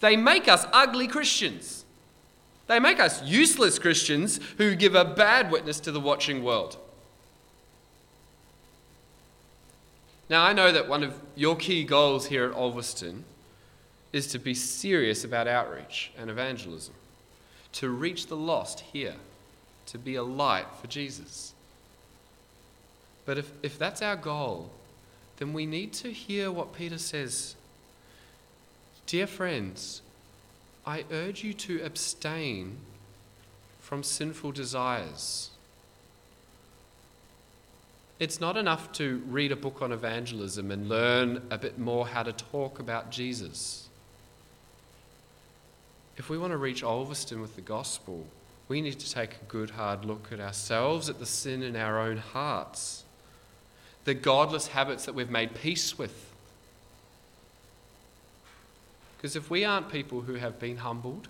They 0.00 0.16
make 0.16 0.48
us 0.48 0.66
ugly 0.72 1.06
Christians. 1.06 1.84
They 2.66 2.80
make 2.80 2.98
us 2.98 3.22
useless 3.22 3.78
Christians 3.78 4.40
who 4.56 4.74
give 4.74 4.94
a 4.94 5.04
bad 5.04 5.50
witness 5.50 5.78
to 5.80 5.92
the 5.92 6.00
watching 6.00 6.42
world. 6.42 6.76
Now, 10.28 10.44
I 10.44 10.52
know 10.52 10.72
that 10.72 10.88
one 10.88 11.02
of 11.04 11.14
your 11.36 11.54
key 11.54 11.84
goals 11.84 12.26
here 12.26 12.46
at 12.46 12.54
Ulverstone 12.54 13.22
is 14.12 14.26
to 14.28 14.38
be 14.38 14.54
serious 14.54 15.24
about 15.24 15.48
outreach 15.48 16.12
and 16.18 16.30
evangelism, 16.30 16.94
to 17.72 17.88
reach 17.88 18.26
the 18.26 18.36
lost 18.36 18.80
here, 18.80 19.14
to 19.86 19.98
be 19.98 20.14
a 20.14 20.22
light 20.22 20.66
for 20.80 20.86
Jesus. 20.86 21.54
But 23.24 23.38
if, 23.38 23.50
if 23.62 23.78
that's 23.78 24.02
our 24.02 24.16
goal, 24.16 24.70
then 25.38 25.52
we 25.52 25.66
need 25.66 25.92
to 25.94 26.10
hear 26.10 26.50
what 26.50 26.74
Peter 26.74 26.98
says. 26.98 27.54
Dear 29.06 29.26
friends, 29.26 30.02
I 30.86 31.04
urge 31.10 31.42
you 31.42 31.54
to 31.54 31.82
abstain 31.82 32.78
from 33.80 34.02
sinful 34.02 34.52
desires 34.52 35.50
it's 38.22 38.40
not 38.40 38.56
enough 38.56 38.92
to 38.92 39.20
read 39.26 39.50
a 39.50 39.56
book 39.56 39.82
on 39.82 39.90
evangelism 39.90 40.70
and 40.70 40.88
learn 40.88 41.42
a 41.50 41.58
bit 41.58 41.76
more 41.76 42.06
how 42.06 42.22
to 42.22 42.32
talk 42.32 42.78
about 42.78 43.10
Jesus. 43.10 43.81
If 46.22 46.30
we 46.30 46.38
want 46.38 46.52
to 46.52 46.56
reach 46.56 46.84
Ulverstone 46.84 47.42
with 47.42 47.56
the 47.56 47.62
gospel, 47.62 48.28
we 48.68 48.80
need 48.80 49.00
to 49.00 49.12
take 49.12 49.32
a 49.32 49.44
good 49.48 49.70
hard 49.70 50.04
look 50.04 50.28
at 50.30 50.38
ourselves, 50.38 51.08
at 51.08 51.18
the 51.18 51.26
sin 51.26 51.64
in 51.64 51.74
our 51.74 51.98
own 51.98 52.18
hearts, 52.18 53.02
the 54.04 54.14
godless 54.14 54.68
habits 54.68 55.04
that 55.06 55.16
we've 55.16 55.30
made 55.30 55.52
peace 55.52 55.98
with. 55.98 56.32
Because 59.16 59.34
if 59.34 59.50
we 59.50 59.64
aren't 59.64 59.90
people 59.90 60.20
who 60.20 60.34
have 60.34 60.60
been 60.60 60.76
humbled 60.76 61.26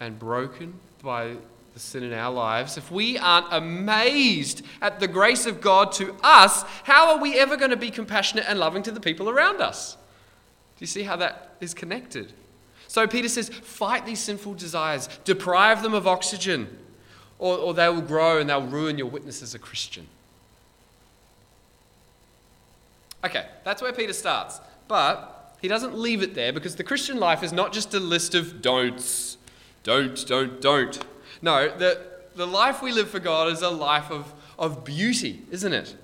and 0.00 0.18
broken 0.18 0.80
by 1.00 1.36
the 1.72 1.78
sin 1.78 2.02
in 2.02 2.12
our 2.12 2.32
lives, 2.32 2.76
if 2.76 2.90
we 2.90 3.18
aren't 3.18 3.52
amazed 3.52 4.66
at 4.82 4.98
the 4.98 5.06
grace 5.06 5.46
of 5.46 5.60
God 5.60 5.92
to 5.92 6.16
us, 6.24 6.64
how 6.82 7.12
are 7.12 7.18
we 7.18 7.38
ever 7.38 7.56
going 7.56 7.70
to 7.70 7.76
be 7.76 7.92
compassionate 7.92 8.46
and 8.48 8.58
loving 8.58 8.82
to 8.82 8.90
the 8.90 8.98
people 8.98 9.30
around 9.30 9.60
us? 9.60 9.94
Do 9.94 10.82
you 10.82 10.88
see 10.88 11.04
how 11.04 11.14
that 11.14 11.54
is 11.60 11.72
connected? 11.72 12.32
So 12.90 13.06
Peter 13.06 13.28
says, 13.28 13.50
fight 13.50 14.04
these 14.04 14.18
sinful 14.18 14.54
desires, 14.54 15.08
deprive 15.22 15.84
them 15.84 15.94
of 15.94 16.08
oxygen, 16.08 16.76
or, 17.38 17.56
or 17.56 17.72
they 17.72 17.88
will 17.88 18.00
grow 18.00 18.40
and 18.40 18.50
they'll 18.50 18.66
ruin 18.66 18.98
your 18.98 19.06
witness 19.06 19.42
as 19.42 19.54
a 19.54 19.60
Christian. 19.60 20.08
Okay, 23.24 23.46
that's 23.62 23.80
where 23.80 23.92
Peter 23.92 24.12
starts. 24.12 24.60
But 24.88 25.56
he 25.62 25.68
doesn't 25.68 25.96
leave 25.96 26.20
it 26.20 26.34
there 26.34 26.52
because 26.52 26.74
the 26.74 26.82
Christian 26.82 27.20
life 27.20 27.44
is 27.44 27.52
not 27.52 27.72
just 27.72 27.94
a 27.94 28.00
list 28.00 28.34
of 28.34 28.60
don'ts. 28.60 29.36
Don't, 29.84 30.26
don't, 30.26 30.60
don't. 30.60 30.98
No, 31.42 31.68
the, 31.68 32.04
the 32.34 32.46
life 32.46 32.82
we 32.82 32.90
live 32.90 33.08
for 33.08 33.20
God 33.20 33.52
is 33.52 33.62
a 33.62 33.70
life 33.70 34.10
of, 34.10 34.34
of 34.58 34.84
beauty, 34.84 35.44
isn't 35.52 35.72
it? 35.72 35.96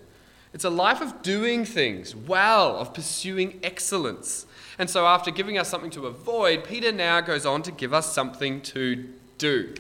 It's 0.54 0.64
a 0.64 0.70
life 0.70 1.00
of 1.00 1.20
doing 1.22 1.64
things 1.64 2.14
well, 2.14 2.76
of 2.78 2.94
pursuing 2.94 3.58
excellence. 3.64 4.46
And 4.78 4.90
so, 4.90 5.06
after 5.06 5.30
giving 5.30 5.56
us 5.56 5.68
something 5.68 5.90
to 5.92 6.06
avoid, 6.06 6.64
Peter 6.64 6.92
now 6.92 7.20
goes 7.20 7.46
on 7.46 7.62
to 7.62 7.72
give 7.72 7.94
us 7.94 8.12
something 8.12 8.60
to 8.62 9.08
do. 9.38 9.74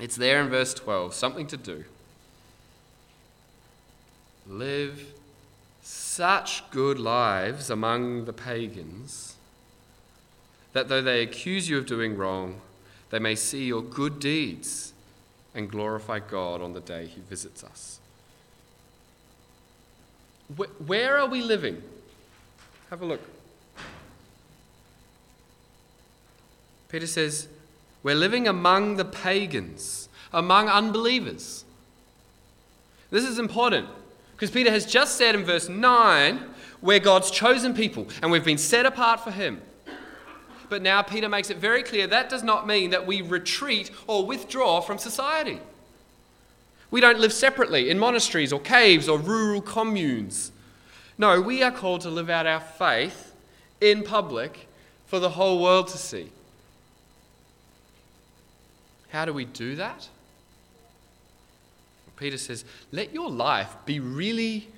It's 0.00 0.16
there 0.16 0.40
in 0.40 0.48
verse 0.48 0.72
12 0.74 1.12
something 1.12 1.46
to 1.48 1.56
do. 1.56 1.84
Live 4.48 5.12
such 5.82 6.68
good 6.70 6.98
lives 6.98 7.68
among 7.68 8.24
the 8.24 8.32
pagans 8.32 9.34
that 10.72 10.88
though 10.88 11.02
they 11.02 11.22
accuse 11.22 11.68
you 11.68 11.78
of 11.78 11.86
doing 11.86 12.16
wrong, 12.16 12.60
they 13.10 13.18
may 13.18 13.34
see 13.34 13.64
your 13.66 13.82
good 13.82 14.20
deeds 14.20 14.92
and 15.54 15.70
glorify 15.70 16.18
God 16.18 16.62
on 16.62 16.72
the 16.72 16.80
day 16.80 17.06
He 17.06 17.20
visits 17.20 17.64
us. 17.64 18.00
Where 20.86 21.18
are 21.18 21.26
we 21.26 21.42
living? 21.42 21.82
Have 22.90 23.02
a 23.02 23.04
look. 23.04 23.20
Peter 26.88 27.06
says, 27.06 27.48
We're 28.02 28.14
living 28.14 28.48
among 28.48 28.96
the 28.96 29.04
pagans, 29.04 30.08
among 30.32 30.68
unbelievers. 30.68 31.64
This 33.10 33.24
is 33.24 33.38
important 33.38 33.88
because 34.32 34.50
Peter 34.50 34.70
has 34.70 34.86
just 34.86 35.16
said 35.16 35.34
in 35.34 35.44
verse 35.44 35.68
9, 35.68 36.44
we're 36.80 37.00
God's 37.00 37.30
chosen 37.30 37.74
people 37.74 38.06
and 38.22 38.30
we've 38.30 38.44
been 38.44 38.58
set 38.58 38.86
apart 38.86 39.20
for 39.20 39.30
Him. 39.30 39.60
But 40.68 40.82
now 40.82 41.02
Peter 41.02 41.28
makes 41.28 41.50
it 41.50 41.56
very 41.56 41.82
clear 41.82 42.06
that 42.06 42.28
does 42.28 42.42
not 42.42 42.66
mean 42.66 42.90
that 42.90 43.06
we 43.06 43.22
retreat 43.22 43.90
or 44.06 44.26
withdraw 44.26 44.80
from 44.80 44.98
society. 44.98 45.60
We 46.90 47.00
don't 47.00 47.18
live 47.18 47.32
separately 47.32 47.90
in 47.90 47.98
monasteries 47.98 48.52
or 48.52 48.60
caves 48.60 49.08
or 49.08 49.18
rural 49.18 49.60
communes. 49.60 50.52
No, 51.16 51.40
we 51.40 51.62
are 51.62 51.70
called 51.70 52.02
to 52.02 52.10
live 52.10 52.30
out 52.30 52.46
our 52.46 52.60
faith 52.60 53.34
in 53.80 54.02
public 54.02 54.68
for 55.06 55.18
the 55.18 55.30
whole 55.30 55.60
world 55.60 55.88
to 55.88 55.98
see. 55.98 56.30
How 59.08 59.24
do 59.24 59.32
we 59.32 59.44
do 59.44 59.76
that? 59.76 60.08
Peter 62.18 62.36
says, 62.36 62.64
let 62.90 63.14
your 63.14 63.30
life 63.30 63.74
be 63.86 64.00
really 64.00 64.68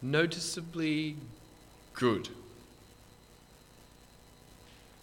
noticeably 0.00 1.16
good. 1.92 2.28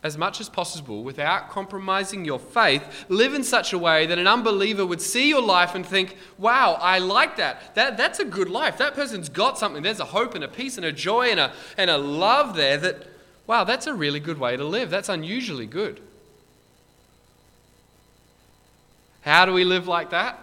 As 0.03 0.17
much 0.17 0.39
as 0.39 0.47
possible, 0.47 1.03
without 1.03 1.49
compromising 1.49 2.23
your 2.23 2.39
faith, 2.39 3.05
live 3.09 3.33
in 3.33 3.43
such 3.43 3.73
a 3.73 3.77
way 3.77 4.05
that 4.05 4.17
an 4.17 4.27
unbeliever 4.27 4.85
would 4.85 5.01
see 5.01 5.27
your 5.27 5.41
life 5.41 5.75
and 5.75 5.85
think, 5.85 6.15
wow, 6.37 6.77
I 6.79 6.99
like 6.99 7.35
that. 7.37 7.75
that 7.75 7.97
that's 7.97 8.19
a 8.19 8.25
good 8.25 8.49
life. 8.49 8.77
That 8.77 8.93
person's 8.93 9.27
got 9.27 9.57
something. 9.57 9.83
There's 9.83 9.99
a 9.99 10.05
hope 10.05 10.33
and 10.33 10.43
a 10.43 10.47
peace 10.47 10.77
and 10.77 10.85
a 10.85 10.91
joy 10.91 11.29
and 11.29 11.39
a, 11.39 11.51
and 11.77 11.89
a 11.89 11.97
love 11.97 12.55
there 12.55 12.77
that, 12.77 13.07
wow, 13.47 13.63
that's 13.65 13.85
a 13.85 13.93
really 13.93 14.21
good 14.21 14.37
way 14.37 14.55
to 14.55 14.63
live. 14.63 14.89
That's 14.89 15.09
unusually 15.09 15.65
good. 15.65 15.99
How 19.27 19.45
do 19.45 19.51
we 19.51 19.65
live 19.65 19.89
like 19.89 20.11
that? 20.11 20.39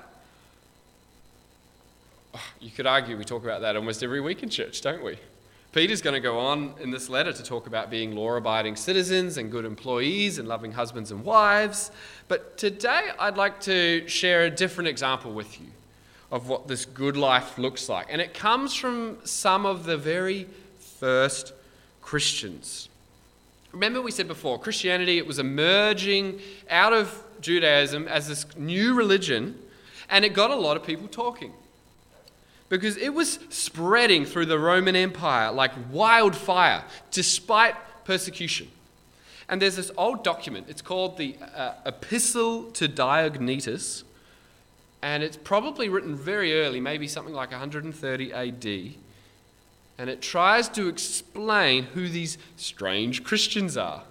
Oh, 2.35 2.45
you 2.61 2.71
could 2.71 2.87
argue 2.87 3.17
we 3.17 3.25
talk 3.25 3.43
about 3.43 3.63
that 3.63 3.77
almost 3.77 4.03
every 4.03 4.21
week 4.21 4.43
in 4.43 4.51
church, 4.51 4.83
don't 4.83 5.03
we? 5.03 5.17
Peter's 5.73 6.03
going 6.03 6.13
to 6.13 6.21
go 6.21 6.39
on 6.39 6.75
in 6.79 6.91
this 6.91 7.09
letter 7.09 7.33
to 7.33 7.43
talk 7.43 7.67
about 7.67 7.89
being 7.89 8.15
law 8.15 8.37
abiding 8.37 8.77
citizens 8.77 9.39
and 9.39 9.51
good 9.51 9.65
employees 9.65 10.37
and 10.37 10.47
loving 10.47 10.71
husbands 10.73 11.13
and 11.13 11.25
wives. 11.25 11.93
But 12.29 12.59
today 12.59 13.09
I'd 13.19 13.39
like 13.39 13.59
to 13.61 14.07
share 14.07 14.43
a 14.43 14.51
different 14.51 14.89
example 14.89 15.33
with 15.33 15.59
you 15.59 15.69
of 16.31 16.51
what 16.51 16.69
this 16.69 16.85
good 16.85 17.17
life 17.17 17.57
looks 17.57 17.89
like. 17.89 18.09
And 18.11 18.21
it 18.21 18.35
comes 18.35 18.75
from 18.75 19.17
some 19.25 19.65
of 19.65 19.85
the 19.85 19.97
very 19.97 20.47
first 20.79 21.55
Christians. 22.03 22.91
Remember, 23.75 24.01
we 24.01 24.13
said 24.13 24.29
before, 24.29 24.57
Christianity, 24.57 25.19
it 25.19 25.27
was 25.27 25.41
emerging 25.41 26.41
out 26.71 26.93
of 26.93 27.25
Judaism 27.41 28.07
as 28.07 28.29
this 28.29 28.47
new 28.57 28.95
religion, 28.95 29.59
and 30.09 30.25
it 30.25 30.33
got 30.33 30.53
a 30.53 30.55
lot 30.55 30.77
of 30.77 30.85
people 30.85 31.09
talking. 31.09 31.53
Because 32.69 32.97
it 32.97 33.13
was 33.13 33.41
spreading 33.51 34.27
through 34.27 34.47
the 34.47 34.61
Roman 34.61 34.95
Empire 34.95 35.51
like 35.51 35.73
wildfire, 35.91 36.85
despite 37.11 37.75
persecution. 38.05 38.69
And 39.49 39.61
there's 39.61 39.75
this 39.75 39.91
old 39.99 40.23
document, 40.23 40.67
it's 40.69 40.81
called 40.81 41.19
the 41.19 41.35
uh, 41.55 41.73
Epistle 41.85 42.71
to 42.73 42.89
Diognetus, 42.89 44.05
and 45.03 45.25
it's 45.25 45.37
probably 45.37 45.89
written 45.89 46.15
very 46.15 46.61
early, 46.63 46.81
maybe 46.81 47.09
something 47.09 47.35
like 47.35 47.51
130 47.51 48.33
AD. 48.33 48.95
And 49.99 50.11
it 50.11 50.21
tries 50.21 50.69
to 50.71 50.89
explain 50.89 51.85
who 51.85 52.09
these 52.09 52.37
strange 52.57 53.23
Christians 53.23 53.77
are. 53.77 54.03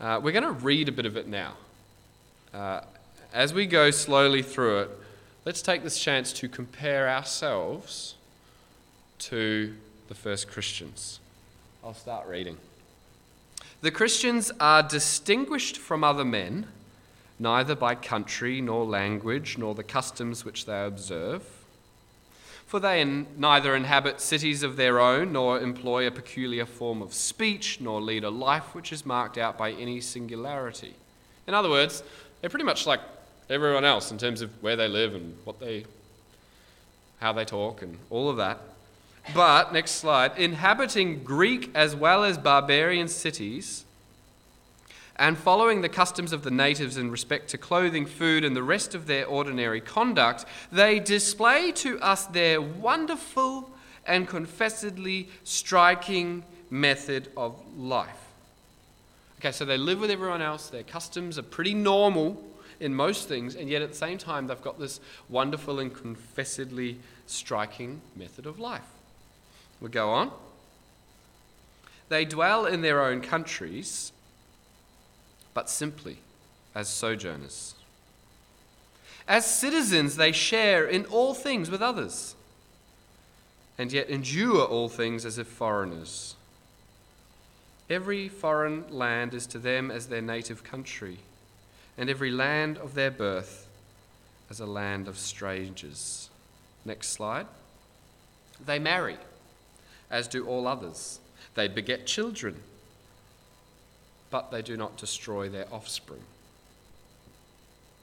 Uh, 0.00 0.20
we're 0.22 0.32
going 0.32 0.42
to 0.42 0.50
read 0.50 0.88
a 0.88 0.92
bit 0.92 1.06
of 1.06 1.16
it 1.16 1.28
now. 1.28 1.54
Uh, 2.52 2.80
as 3.32 3.54
we 3.54 3.66
go 3.66 3.90
slowly 3.90 4.42
through 4.42 4.80
it, 4.80 4.90
let's 5.44 5.62
take 5.62 5.82
this 5.82 5.98
chance 5.98 6.32
to 6.34 6.48
compare 6.48 7.08
ourselves 7.08 8.14
to 9.18 9.74
the 10.08 10.14
first 10.14 10.48
Christians. 10.50 11.20
I'll 11.82 11.94
start 11.94 12.26
reading. 12.28 12.56
The 13.80 13.90
Christians 13.90 14.50
are 14.60 14.82
distinguished 14.82 15.76
from 15.76 16.02
other 16.02 16.24
men, 16.24 16.66
neither 17.38 17.74
by 17.74 17.94
country, 17.94 18.60
nor 18.60 18.84
language, 18.84 19.58
nor 19.58 19.74
the 19.74 19.82
customs 19.82 20.44
which 20.44 20.66
they 20.66 20.84
observe. 20.84 21.63
For 22.74 22.80
they 22.80 23.04
neither 23.04 23.76
inhabit 23.76 24.20
cities 24.20 24.64
of 24.64 24.74
their 24.74 24.98
own, 24.98 25.30
nor 25.30 25.60
employ 25.60 26.08
a 26.08 26.10
peculiar 26.10 26.66
form 26.66 27.02
of 27.02 27.14
speech, 27.14 27.80
nor 27.80 28.02
lead 28.02 28.24
a 28.24 28.30
life 28.30 28.74
which 28.74 28.92
is 28.92 29.06
marked 29.06 29.38
out 29.38 29.56
by 29.56 29.70
any 29.70 30.00
singularity. 30.00 30.96
In 31.46 31.54
other 31.54 31.70
words, 31.70 32.02
they're 32.40 32.50
pretty 32.50 32.64
much 32.64 32.84
like 32.84 32.98
everyone 33.48 33.84
else 33.84 34.10
in 34.10 34.18
terms 34.18 34.40
of 34.40 34.50
where 34.60 34.74
they 34.74 34.88
live 34.88 35.14
and 35.14 35.36
what 35.44 35.60
they, 35.60 35.84
how 37.20 37.32
they 37.32 37.44
talk 37.44 37.80
and 37.80 37.96
all 38.10 38.28
of 38.28 38.38
that. 38.38 38.58
But, 39.32 39.72
next 39.72 39.92
slide, 39.92 40.36
inhabiting 40.36 41.22
Greek 41.22 41.70
as 41.76 41.94
well 41.94 42.24
as 42.24 42.38
barbarian 42.38 43.06
cities 43.06 43.83
and 45.16 45.38
following 45.38 45.80
the 45.80 45.88
customs 45.88 46.32
of 46.32 46.42
the 46.42 46.50
natives 46.50 46.96
in 46.96 47.10
respect 47.10 47.48
to 47.50 47.58
clothing, 47.58 48.06
food, 48.06 48.44
and 48.44 48.56
the 48.56 48.62
rest 48.62 48.94
of 48.94 49.06
their 49.06 49.26
ordinary 49.26 49.80
conduct, 49.80 50.44
they 50.72 50.98
display 50.98 51.70
to 51.72 52.00
us 52.00 52.26
their 52.26 52.60
wonderful 52.60 53.70
and 54.06 54.28
confessedly 54.28 55.28
striking 55.44 56.44
method 56.70 57.28
of 57.36 57.60
life. 57.76 58.20
Okay, 59.38 59.52
so 59.52 59.64
they 59.64 59.78
live 59.78 60.00
with 60.00 60.10
everyone 60.10 60.42
else, 60.42 60.68
their 60.68 60.82
customs 60.82 61.38
are 61.38 61.42
pretty 61.42 61.74
normal 61.74 62.42
in 62.80 62.94
most 62.94 63.28
things, 63.28 63.54
and 63.54 63.68
yet 63.68 63.82
at 63.82 63.90
the 63.90 63.96
same 63.96 64.18
time, 64.18 64.46
they've 64.46 64.60
got 64.62 64.80
this 64.80 65.00
wonderful 65.28 65.78
and 65.78 65.94
confessedly 65.94 66.98
striking 67.26 68.00
method 68.16 68.46
of 68.46 68.58
life. 68.58 68.88
We 69.80 69.90
go 69.90 70.10
on. 70.10 70.32
They 72.08 72.24
dwell 72.24 72.66
in 72.66 72.82
their 72.82 73.02
own 73.02 73.20
countries, 73.20 74.12
but 75.54 75.70
simply 75.70 76.18
as 76.74 76.88
sojourners. 76.88 77.74
As 79.26 79.46
citizens, 79.46 80.16
they 80.16 80.32
share 80.32 80.84
in 80.84 81.06
all 81.06 81.32
things 81.32 81.70
with 81.70 81.80
others, 81.80 82.34
and 83.78 83.90
yet 83.90 84.10
endure 84.10 84.64
all 84.64 84.88
things 84.88 85.24
as 85.24 85.38
if 85.38 85.46
foreigners. 85.46 86.34
Every 87.88 88.28
foreign 88.28 88.84
land 88.90 89.32
is 89.32 89.46
to 89.48 89.58
them 89.58 89.90
as 89.90 90.08
their 90.08 90.20
native 90.20 90.62
country, 90.64 91.18
and 91.96 92.10
every 92.10 92.30
land 92.30 92.76
of 92.76 92.94
their 92.94 93.10
birth 93.10 93.66
as 94.50 94.60
a 94.60 94.66
land 94.66 95.08
of 95.08 95.18
strangers. 95.18 96.28
Next 96.84 97.08
slide. 97.08 97.46
They 98.64 98.78
marry, 98.78 99.16
as 100.10 100.28
do 100.28 100.46
all 100.46 100.66
others. 100.66 101.18
They 101.54 101.68
beget 101.68 102.06
children, 102.06 102.62
but 104.34 104.50
they 104.50 104.62
do 104.62 104.76
not 104.76 104.96
destroy 104.96 105.48
their 105.48 105.72
offspring. 105.72 106.24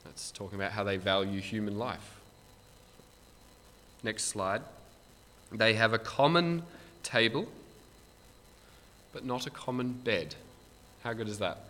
That's 0.02 0.30
talking 0.30 0.58
about 0.58 0.72
how 0.72 0.82
they 0.82 0.96
value 0.96 1.42
human 1.42 1.78
life. 1.78 2.20
Next 4.02 4.24
slide. 4.24 4.62
They 5.52 5.74
have 5.74 5.92
a 5.92 5.98
common 5.98 6.62
table 7.02 7.48
but 9.12 9.26
not 9.26 9.46
a 9.46 9.50
common 9.50 9.92
bed. 9.92 10.34
How 11.04 11.12
good 11.12 11.28
is 11.28 11.38
that? 11.40 11.64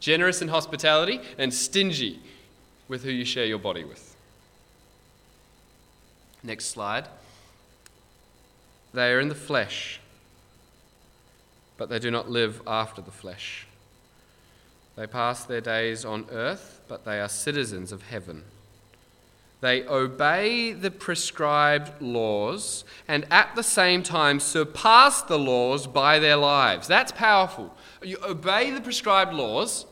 Generous 0.00 0.42
in 0.42 0.48
hospitality 0.48 1.20
and 1.38 1.54
stingy 1.54 2.18
with 2.88 3.04
who 3.04 3.12
you 3.12 3.24
share 3.24 3.46
your 3.46 3.60
body 3.60 3.84
with. 3.84 4.16
Next 6.42 6.64
slide. 6.64 7.06
They 8.92 9.12
are 9.12 9.20
in 9.20 9.28
the 9.28 9.36
flesh, 9.36 10.00
but 11.76 11.88
they 11.88 12.00
do 12.00 12.10
not 12.10 12.28
live 12.28 12.60
after 12.66 13.00
the 13.00 13.12
flesh. 13.12 13.67
They 14.98 15.06
pass 15.06 15.44
their 15.44 15.60
days 15.60 16.04
on 16.04 16.26
earth, 16.32 16.80
but 16.88 17.04
they 17.04 17.20
are 17.20 17.28
citizens 17.28 17.92
of 17.92 18.02
heaven. 18.02 18.42
They 19.60 19.86
obey 19.86 20.72
the 20.72 20.90
prescribed 20.90 22.02
laws 22.02 22.84
and 23.06 23.24
at 23.30 23.54
the 23.54 23.62
same 23.62 24.02
time 24.02 24.40
surpass 24.40 25.22
the 25.22 25.38
laws 25.38 25.86
by 25.86 26.18
their 26.18 26.34
lives. 26.34 26.88
That's 26.88 27.12
powerful. 27.12 27.72
You 28.02 28.16
obey 28.24 28.72
the 28.72 28.80
prescribed 28.80 29.32
laws, 29.32 29.86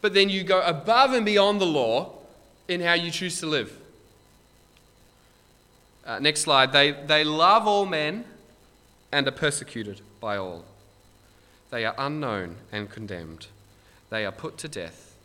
but 0.00 0.14
then 0.14 0.30
you 0.30 0.42
go 0.42 0.62
above 0.62 1.12
and 1.12 1.26
beyond 1.26 1.60
the 1.60 1.66
law 1.66 2.14
in 2.66 2.80
how 2.80 2.94
you 2.94 3.10
choose 3.10 3.38
to 3.40 3.46
live. 3.46 3.78
Uh, 6.06 6.18
next 6.18 6.40
slide. 6.40 6.72
They, 6.72 6.92
they 6.92 7.24
love 7.24 7.66
all 7.66 7.84
men 7.84 8.24
and 9.12 9.28
are 9.28 9.32
persecuted 9.32 10.00
by 10.18 10.38
all. 10.38 10.64
They 11.68 11.84
are 11.84 11.94
unknown 11.98 12.56
and 12.72 12.88
condemned. 12.88 13.48
They 14.14 14.26
are 14.26 14.30
put 14.30 14.58
to 14.58 14.68
death 14.68 15.16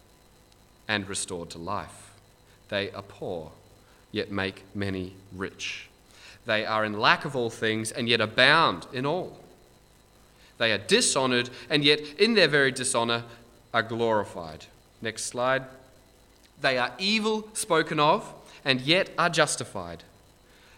and 0.88 1.08
restored 1.08 1.52
to 1.52 1.60
life. 1.60 2.16
They 2.70 2.90
are 2.90 3.04
poor, 3.04 3.52
yet 4.12 4.32
make 4.32 4.64
many 4.74 5.14
rich. 5.32 5.90
They 6.48 6.66
are 6.66 6.84
in 6.84 7.00
lack 7.00 7.24
of 7.24 7.36
all 7.36 7.52
things, 7.52 7.92
and 7.92 8.10
yet 8.10 8.20
abound 8.20 8.88
in 8.92 9.06
all. 9.06 9.38
They 10.58 10.72
are 10.72 10.80
dishonored, 10.80 11.52
and 11.70 11.84
yet 11.84 12.00
in 12.18 12.34
their 12.34 12.48
very 12.48 12.72
dishonor 12.72 13.26
are 13.76 13.84
glorified. 13.84 14.66
Next 15.04 15.26
slide. 15.26 15.66
They 16.60 16.80
are 16.80 16.92
evil 16.98 17.48
spoken 17.54 18.00
of, 18.00 18.34
and 18.66 18.82
yet 18.82 19.12
are 19.20 19.30
justified. 19.30 20.04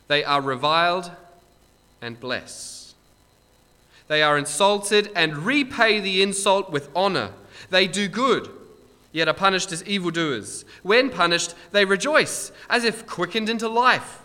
They 0.09 0.25
are 0.25 0.41
reviled 0.41 1.11
and 2.01 2.19
bless. 2.19 2.93
They 4.09 4.21
are 4.21 4.37
insulted 4.37 5.11
and 5.15 5.45
repay 5.45 6.01
the 6.01 6.21
insult 6.21 6.73
with 6.73 6.89
honor. 6.93 7.31
They 7.69 7.87
do 7.87 8.07
good, 8.07 8.49
yet 9.11 9.27
are 9.27 9.33
punished 9.33 9.71
as 9.71 9.83
evildoers. 9.85 10.65
When 10.83 11.09
punished, 11.09 11.53
they 11.71 11.85
rejoice, 11.85 12.51
as 12.69 12.83
if 12.83 13.07
quickened 13.07 13.49
into 13.49 13.67
life. 13.67 14.19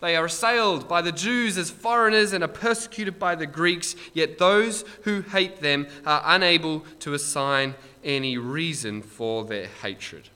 They 0.00 0.14
are 0.16 0.26
assailed 0.26 0.88
by 0.88 1.00
the 1.00 1.12
Jews 1.12 1.56
as 1.56 1.70
foreigners 1.70 2.32
and 2.32 2.44
are 2.44 2.48
persecuted 2.48 3.18
by 3.18 3.34
the 3.34 3.46
Greeks, 3.46 3.96
yet 4.12 4.38
those 4.38 4.84
who 5.04 5.22
hate 5.22 5.60
them 5.60 5.86
are 6.04 6.22
unable 6.24 6.80
to 7.00 7.14
assign 7.14 7.74
any 8.04 8.36
reason 8.36 9.00
for 9.02 9.44
their 9.44 9.66
hatred. 9.66 10.28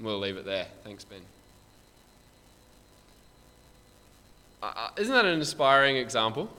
We'll 0.00 0.18
leave 0.18 0.36
it 0.36 0.44
there. 0.44 0.66
Thanks, 0.84 1.04
Ben. 1.04 1.20
Uh, 4.62 4.72
uh 4.74 4.88
isn't 4.96 5.12
that 5.12 5.24
an 5.24 5.38
inspiring 5.38 5.96
example? 5.96 6.50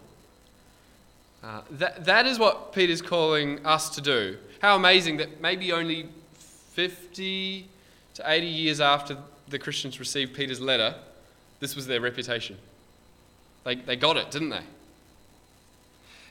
Uh, 1.43 1.61
that, 1.71 2.05
that 2.05 2.25
is 2.25 2.39
what 2.39 2.73
Peter's 2.73 3.01
calling 3.01 3.65
us 3.65 3.89
to 3.91 4.01
do. 4.01 4.37
How 4.61 4.75
amazing 4.75 5.17
that 5.17 5.39
maybe 5.39 5.71
only 5.71 6.09
50 6.73 7.67
to 8.15 8.23
80 8.25 8.47
years 8.47 8.81
after 8.81 9.17
the 9.47 9.59
Christians 9.59 9.99
received 9.99 10.33
Peter's 10.33 10.59
letter, 10.59 10.95
this 11.59 11.75
was 11.75 11.87
their 11.87 12.01
reputation. 12.01 12.57
They, 13.63 13.75
they 13.75 13.95
got 13.95 14.17
it, 14.17 14.31
didn't 14.31 14.49
they? 14.49 14.63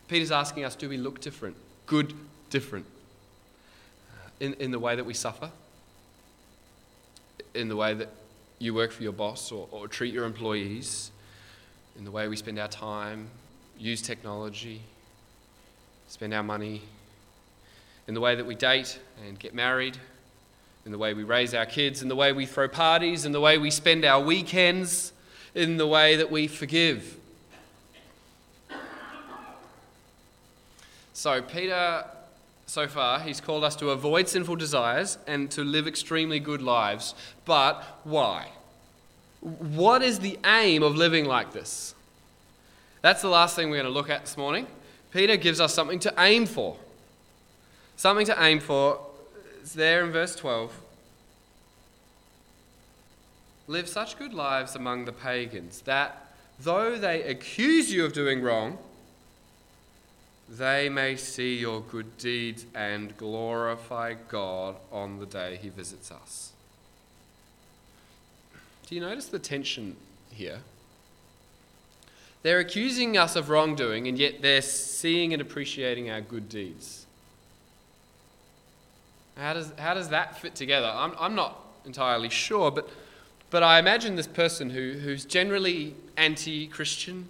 Peter's 0.08 0.30
asking 0.30 0.64
us 0.64 0.74
do 0.74 0.88
we 0.88 0.96
look 0.96 1.20
different? 1.20 1.56
Good, 1.86 2.14
different. 2.50 2.86
Uh, 4.10 4.28
in, 4.40 4.54
in 4.54 4.70
the 4.70 4.78
way 4.78 4.96
that 4.96 5.04
we 5.04 5.14
suffer, 5.14 5.50
in 7.54 7.68
the 7.68 7.76
way 7.76 7.94
that 7.94 8.08
you 8.58 8.74
work 8.74 8.92
for 8.92 9.02
your 9.02 9.12
boss 9.12 9.50
or, 9.50 9.68
or 9.70 9.88
treat 9.88 10.12
your 10.12 10.24
employees, 10.24 11.10
in 11.96 12.04
the 12.04 12.10
way 12.10 12.28
we 12.28 12.36
spend 12.36 12.58
our 12.58 12.68
time, 12.68 13.28
use 13.78 14.02
technology, 14.02 14.82
spend 16.08 16.32
our 16.34 16.42
money, 16.42 16.82
in 18.08 18.14
the 18.14 18.20
way 18.20 18.34
that 18.34 18.46
we 18.46 18.54
date 18.54 18.98
and 19.26 19.38
get 19.38 19.54
married, 19.54 19.98
in 20.84 20.92
the 20.92 20.98
way 20.98 21.14
we 21.14 21.24
raise 21.24 21.54
our 21.54 21.66
kids, 21.66 22.02
in 22.02 22.08
the 22.08 22.16
way 22.16 22.32
we 22.32 22.46
throw 22.46 22.68
parties, 22.68 23.24
in 23.24 23.32
the 23.32 23.40
way 23.40 23.58
we 23.58 23.70
spend 23.70 24.04
our 24.04 24.22
weekends, 24.22 25.12
in 25.54 25.76
the 25.76 25.86
way 25.86 26.16
that 26.16 26.30
we 26.30 26.46
forgive. 26.46 27.18
So, 31.12 31.42
Peter, 31.42 32.04
so 32.66 32.86
far, 32.86 33.20
he's 33.20 33.40
called 33.40 33.64
us 33.64 33.74
to 33.76 33.90
avoid 33.90 34.28
sinful 34.28 34.56
desires 34.56 35.18
and 35.26 35.50
to 35.52 35.64
live 35.64 35.88
extremely 35.88 36.38
good 36.38 36.62
lives. 36.62 37.14
But 37.44 37.82
why? 38.04 38.50
What 39.40 40.02
is 40.02 40.18
the 40.18 40.38
aim 40.44 40.82
of 40.82 40.94
living 40.94 41.24
like 41.24 41.52
this? 41.52 41.94
That's 43.02 43.22
the 43.22 43.28
last 43.28 43.56
thing 43.56 43.70
we're 43.70 43.76
going 43.76 43.86
to 43.86 43.92
look 43.92 44.10
at 44.10 44.22
this 44.22 44.36
morning. 44.36 44.66
Peter 45.16 45.38
gives 45.38 45.60
us 45.60 45.72
something 45.72 45.98
to 45.98 46.12
aim 46.18 46.44
for. 46.44 46.76
Something 47.96 48.26
to 48.26 48.36
aim 48.38 48.60
for. 48.60 49.00
It's 49.62 49.72
there 49.72 50.04
in 50.04 50.12
verse 50.12 50.36
12. 50.36 50.78
Live 53.66 53.88
such 53.88 54.18
good 54.18 54.34
lives 54.34 54.76
among 54.76 55.06
the 55.06 55.12
pagans 55.12 55.80
that, 55.86 56.34
though 56.60 56.98
they 56.98 57.22
accuse 57.22 57.90
you 57.90 58.04
of 58.04 58.12
doing 58.12 58.42
wrong, 58.42 58.76
they 60.50 60.90
may 60.90 61.16
see 61.16 61.56
your 61.56 61.80
good 61.80 62.18
deeds 62.18 62.66
and 62.74 63.16
glorify 63.16 64.12
God 64.28 64.76
on 64.92 65.18
the 65.18 65.24
day 65.24 65.58
he 65.62 65.70
visits 65.70 66.12
us. 66.12 66.52
Do 68.86 68.94
you 68.94 69.00
notice 69.00 69.28
the 69.28 69.38
tension 69.38 69.96
here? 70.30 70.60
They're 72.46 72.60
accusing 72.60 73.18
us 73.18 73.34
of 73.34 73.48
wrongdoing, 73.48 74.06
and 74.06 74.16
yet 74.16 74.40
they're 74.40 74.62
seeing 74.62 75.32
and 75.32 75.42
appreciating 75.42 76.12
our 76.12 76.20
good 76.20 76.48
deeds. 76.48 77.04
How 79.36 79.52
does, 79.52 79.72
how 79.76 79.94
does 79.94 80.10
that 80.10 80.38
fit 80.38 80.54
together? 80.54 80.86
I'm, 80.86 81.12
I'm 81.18 81.34
not 81.34 81.60
entirely 81.84 82.28
sure, 82.28 82.70
but, 82.70 82.88
but 83.50 83.64
I 83.64 83.80
imagine 83.80 84.14
this 84.14 84.28
person 84.28 84.70
who, 84.70 84.92
who's 84.92 85.24
generally 85.24 85.96
anti 86.16 86.68
Christian, 86.68 87.26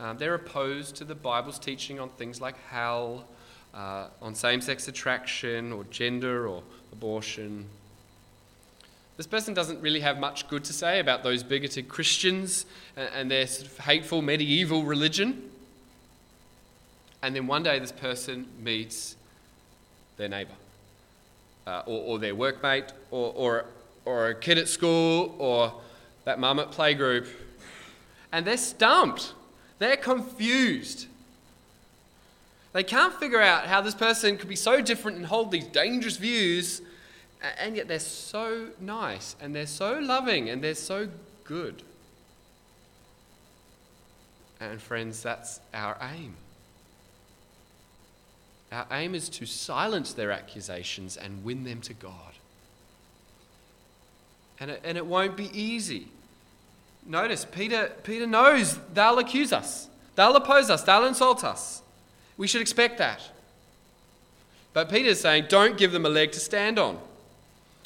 um, 0.00 0.18
they're 0.18 0.34
opposed 0.34 0.96
to 0.96 1.04
the 1.06 1.14
Bible's 1.14 1.58
teaching 1.58 1.98
on 1.98 2.10
things 2.10 2.38
like 2.38 2.62
hell, 2.66 3.24
uh, 3.72 4.08
on 4.20 4.34
same 4.34 4.60
sex 4.60 4.86
attraction, 4.86 5.72
or 5.72 5.84
gender, 5.84 6.46
or 6.46 6.62
abortion, 6.92 7.64
this 9.18 9.26
person 9.26 9.52
doesn't 9.52 9.80
really 9.80 9.98
have 9.98 10.20
much 10.20 10.48
good 10.48 10.62
to 10.64 10.72
say 10.72 11.00
about 11.00 11.24
those 11.24 11.42
bigoted 11.42 11.88
Christians 11.88 12.66
and 12.96 13.28
their 13.28 13.48
sort 13.48 13.66
of 13.66 13.78
hateful 13.78 14.22
medieval 14.22 14.84
religion. 14.84 15.50
And 17.20 17.34
then 17.34 17.48
one 17.48 17.64
day 17.64 17.80
this 17.80 17.90
person 17.90 18.46
meets 18.62 19.16
their 20.18 20.28
neighbour, 20.28 20.54
uh, 21.66 21.82
or, 21.86 22.00
or, 22.00 22.18
their 22.20 22.34
workmate, 22.34 22.92
or, 23.10 23.32
or, 23.34 23.64
or 24.04 24.28
a 24.28 24.34
kid 24.36 24.56
at 24.56 24.68
school, 24.68 25.34
or 25.38 25.74
that 26.24 26.38
mum 26.38 26.60
at 26.60 26.70
playgroup, 26.70 27.26
and 28.30 28.46
they're 28.46 28.56
stumped. 28.56 29.34
They're 29.80 29.96
confused. 29.96 31.08
They 32.72 32.84
can't 32.84 33.14
figure 33.14 33.40
out 33.40 33.66
how 33.66 33.80
this 33.80 33.96
person 33.96 34.38
could 34.38 34.48
be 34.48 34.56
so 34.56 34.80
different 34.80 35.16
and 35.16 35.26
hold 35.26 35.50
these 35.50 35.66
dangerous 35.66 36.18
views 36.18 36.82
and 37.58 37.76
yet 37.76 37.88
they're 37.88 37.98
so 37.98 38.68
nice 38.80 39.36
and 39.40 39.54
they're 39.54 39.66
so 39.66 39.98
loving 39.98 40.50
and 40.50 40.62
they're 40.62 40.74
so 40.74 41.08
good. 41.44 41.82
And 44.60 44.80
friends, 44.80 45.22
that's 45.22 45.60
our 45.72 45.96
aim. 46.14 46.34
Our 48.72 48.86
aim 48.90 49.14
is 49.14 49.28
to 49.30 49.46
silence 49.46 50.12
their 50.12 50.30
accusations 50.30 51.16
and 51.16 51.44
win 51.44 51.64
them 51.64 51.80
to 51.82 51.94
God. 51.94 52.12
And 54.60 54.72
it, 54.72 54.80
and 54.84 54.98
it 54.98 55.06
won't 55.06 55.36
be 55.36 55.50
easy. 55.58 56.08
Notice, 57.06 57.44
Peter, 57.44 57.92
Peter 58.02 58.26
knows 58.26 58.78
they'll 58.92 59.18
accuse 59.18 59.52
us, 59.52 59.88
they'll 60.16 60.36
oppose 60.36 60.68
us, 60.68 60.82
they'll 60.82 61.06
insult 61.06 61.44
us. 61.44 61.82
We 62.36 62.46
should 62.46 62.60
expect 62.60 62.98
that. 62.98 63.22
But 64.74 64.90
Peter's 64.90 65.20
saying, 65.20 65.46
don't 65.48 65.78
give 65.78 65.92
them 65.92 66.04
a 66.04 66.08
leg 66.08 66.32
to 66.32 66.40
stand 66.40 66.78
on. 66.78 66.98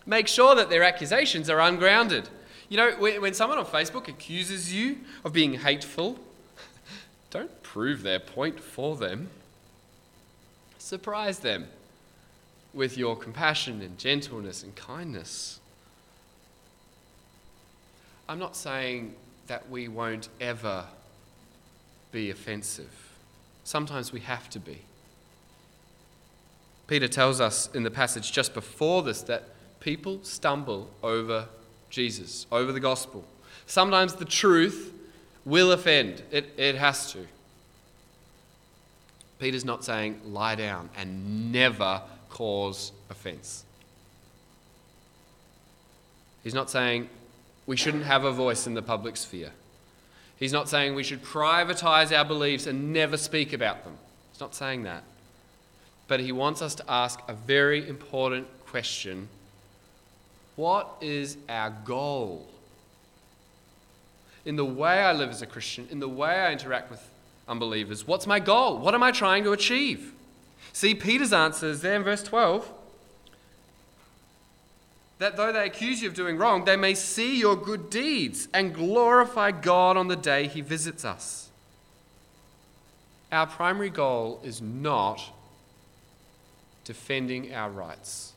Make 0.07 0.29
sure 0.29 0.55
that 0.55 0.71
their 0.71 0.83
accusations 0.83 1.49
are 1.49 1.61
ungrounded. 1.61 2.29
You 2.69 2.77
know, 2.77 2.93
when 2.93 3.35
someone 3.35 3.59
on 3.59 3.67
Facebook 3.67 4.09
accuses 4.09 4.73
you 4.73 4.99
of 5.25 5.33
being 5.33 5.55
hateful, 5.55 6.19
don't 7.31 7.63
prove 7.63 8.03
their 8.03 8.19
point 8.19 8.59
for 8.59 8.97
them. 8.97 9.31
Surprise 10.79 11.41
them 11.41 11.69
with 12.75 12.97
your 12.97 13.17
compassion 13.17 13.83
and 13.83 13.99
gentleness 13.99 14.63
and 14.63 14.75
kindness. 14.75 15.61
I'm 18.29 18.39
not 18.39 18.57
saying 18.57 19.15
that 19.47 19.69
we 19.69 19.89
won't 19.89 20.29
ever 20.41 20.87
be 22.11 22.31
offensive. 22.31 23.13
Sometimes 23.65 24.13
we 24.13 24.21
have 24.21 24.49
to 24.51 24.59
be. 24.59 24.79
Peter 26.87 27.09
tells 27.09 27.41
us 27.41 27.69
in 27.75 27.83
the 27.83 27.91
passage 27.91 28.33
just 28.33 28.55
before 28.55 29.03
this 29.03 29.23
that 29.23 29.51
people 29.83 30.21
stumble 30.23 30.89
over 31.03 31.49
Jesus, 31.91 32.47
over 32.53 32.73
the 32.73 32.81
gospel. 32.81 33.25
Sometimes 33.67 34.15
the 34.15 34.25
truth 34.25 34.95
will 35.45 35.73
offend, 35.73 36.23
it, 36.31 36.53
it 36.57 36.77
has 36.77 37.13
to. 37.13 37.27
Peter's 39.41 39.65
not 39.65 39.85
saying 39.85 40.21
lie 40.25 40.55
down 40.55 40.89
and 40.97 41.51
never 41.51 42.01
cause 42.31 42.93
offense. 43.11 43.65
He's 46.45 46.55
not 46.55 46.71
saying 46.71 47.09
we 47.67 47.77
shouldn't 47.77 48.05
have 48.05 48.25
a 48.25 48.31
voice 48.31 48.69
in 48.69 48.75
the 48.75 48.83
public 48.83 49.17
sphere. 49.17 49.51
He's 50.37 50.53
not 50.53 50.69
saying 50.69 50.95
we 50.95 51.03
should 51.03 51.23
privatize 51.25 52.17
our 52.17 52.25
beliefs 52.25 52.67
and 52.67 52.93
never 52.93 53.17
speak 53.17 53.53
about 53.53 53.83
them. 53.85 53.99
He's 54.31 54.41
not 54.41 54.55
saying 54.55 54.85
that. 54.85 55.03
But 56.07 56.21
he 56.21 56.31
wants 56.31 56.63
us 56.63 56.77
to 56.77 56.85
ask 56.89 57.21
a 57.27 57.33
very 57.33 57.89
important 57.89 58.47
question 58.67 59.29
what 60.57 60.97
is 61.01 61.37
our 61.49 61.71
goal? 61.85 62.49
In 64.45 64.57
the 64.57 64.65
way 64.65 65.01
I 65.01 65.13
live 65.13 65.31
as 65.31 65.43
a 65.43 65.47
Christian, 65.47 65.87
in 65.91 66.01
the 66.01 66.09
way 66.09 66.31
I 66.31 66.53
interact 66.53 66.91
with 66.91 67.01
unbelievers, 67.49 68.07
what's 68.07 68.27
my 68.27 68.41
goal? 68.41 68.79
What 68.79 68.95
am 68.95 69.03
I 69.03 69.13
trying 69.13 69.45
to 69.45 69.53
achieve? 69.53 70.13
See, 70.73 70.95
Peter's 70.95 71.33
answer 71.33 71.67
is 71.67 71.83
there 71.83 71.97
in 71.97 72.03
verse 72.03 72.23
12 72.23 72.71
that 75.23 75.37
though 75.37 75.53
they 75.53 75.67
accuse 75.67 76.03
you 76.03 76.09
of 76.09 76.15
doing 76.15 76.37
wrong, 76.37 76.65
they 76.65 76.77
may 76.77 76.95
see 76.95 77.39
your 77.39 77.55
good 77.55 77.91
deeds 77.91 78.49
and 78.53 78.75
glorify 78.75 79.53
God 79.53 79.97
on 79.97 80.09
the 80.09 80.17
day 80.17 80.49
he 80.49 80.61
visits 80.61 81.05
us. 81.05 81.51
Our 83.31 83.47
primary 83.47 83.89
goal 83.89 84.41
is 84.43 84.61
not 84.61 85.23
defending 86.85 87.55
our 87.55 87.71
rights. 87.71 88.32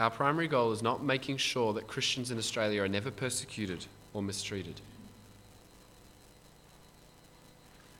Our 0.00 0.10
primary 0.10 0.48
goal 0.48 0.72
is 0.72 0.82
not 0.82 1.04
making 1.04 1.36
sure 1.36 1.72
that 1.74 1.86
Christians 1.86 2.30
in 2.30 2.38
Australia 2.38 2.82
are 2.82 2.88
never 2.88 3.10
persecuted 3.10 3.86
or 4.12 4.22
mistreated. 4.22 4.80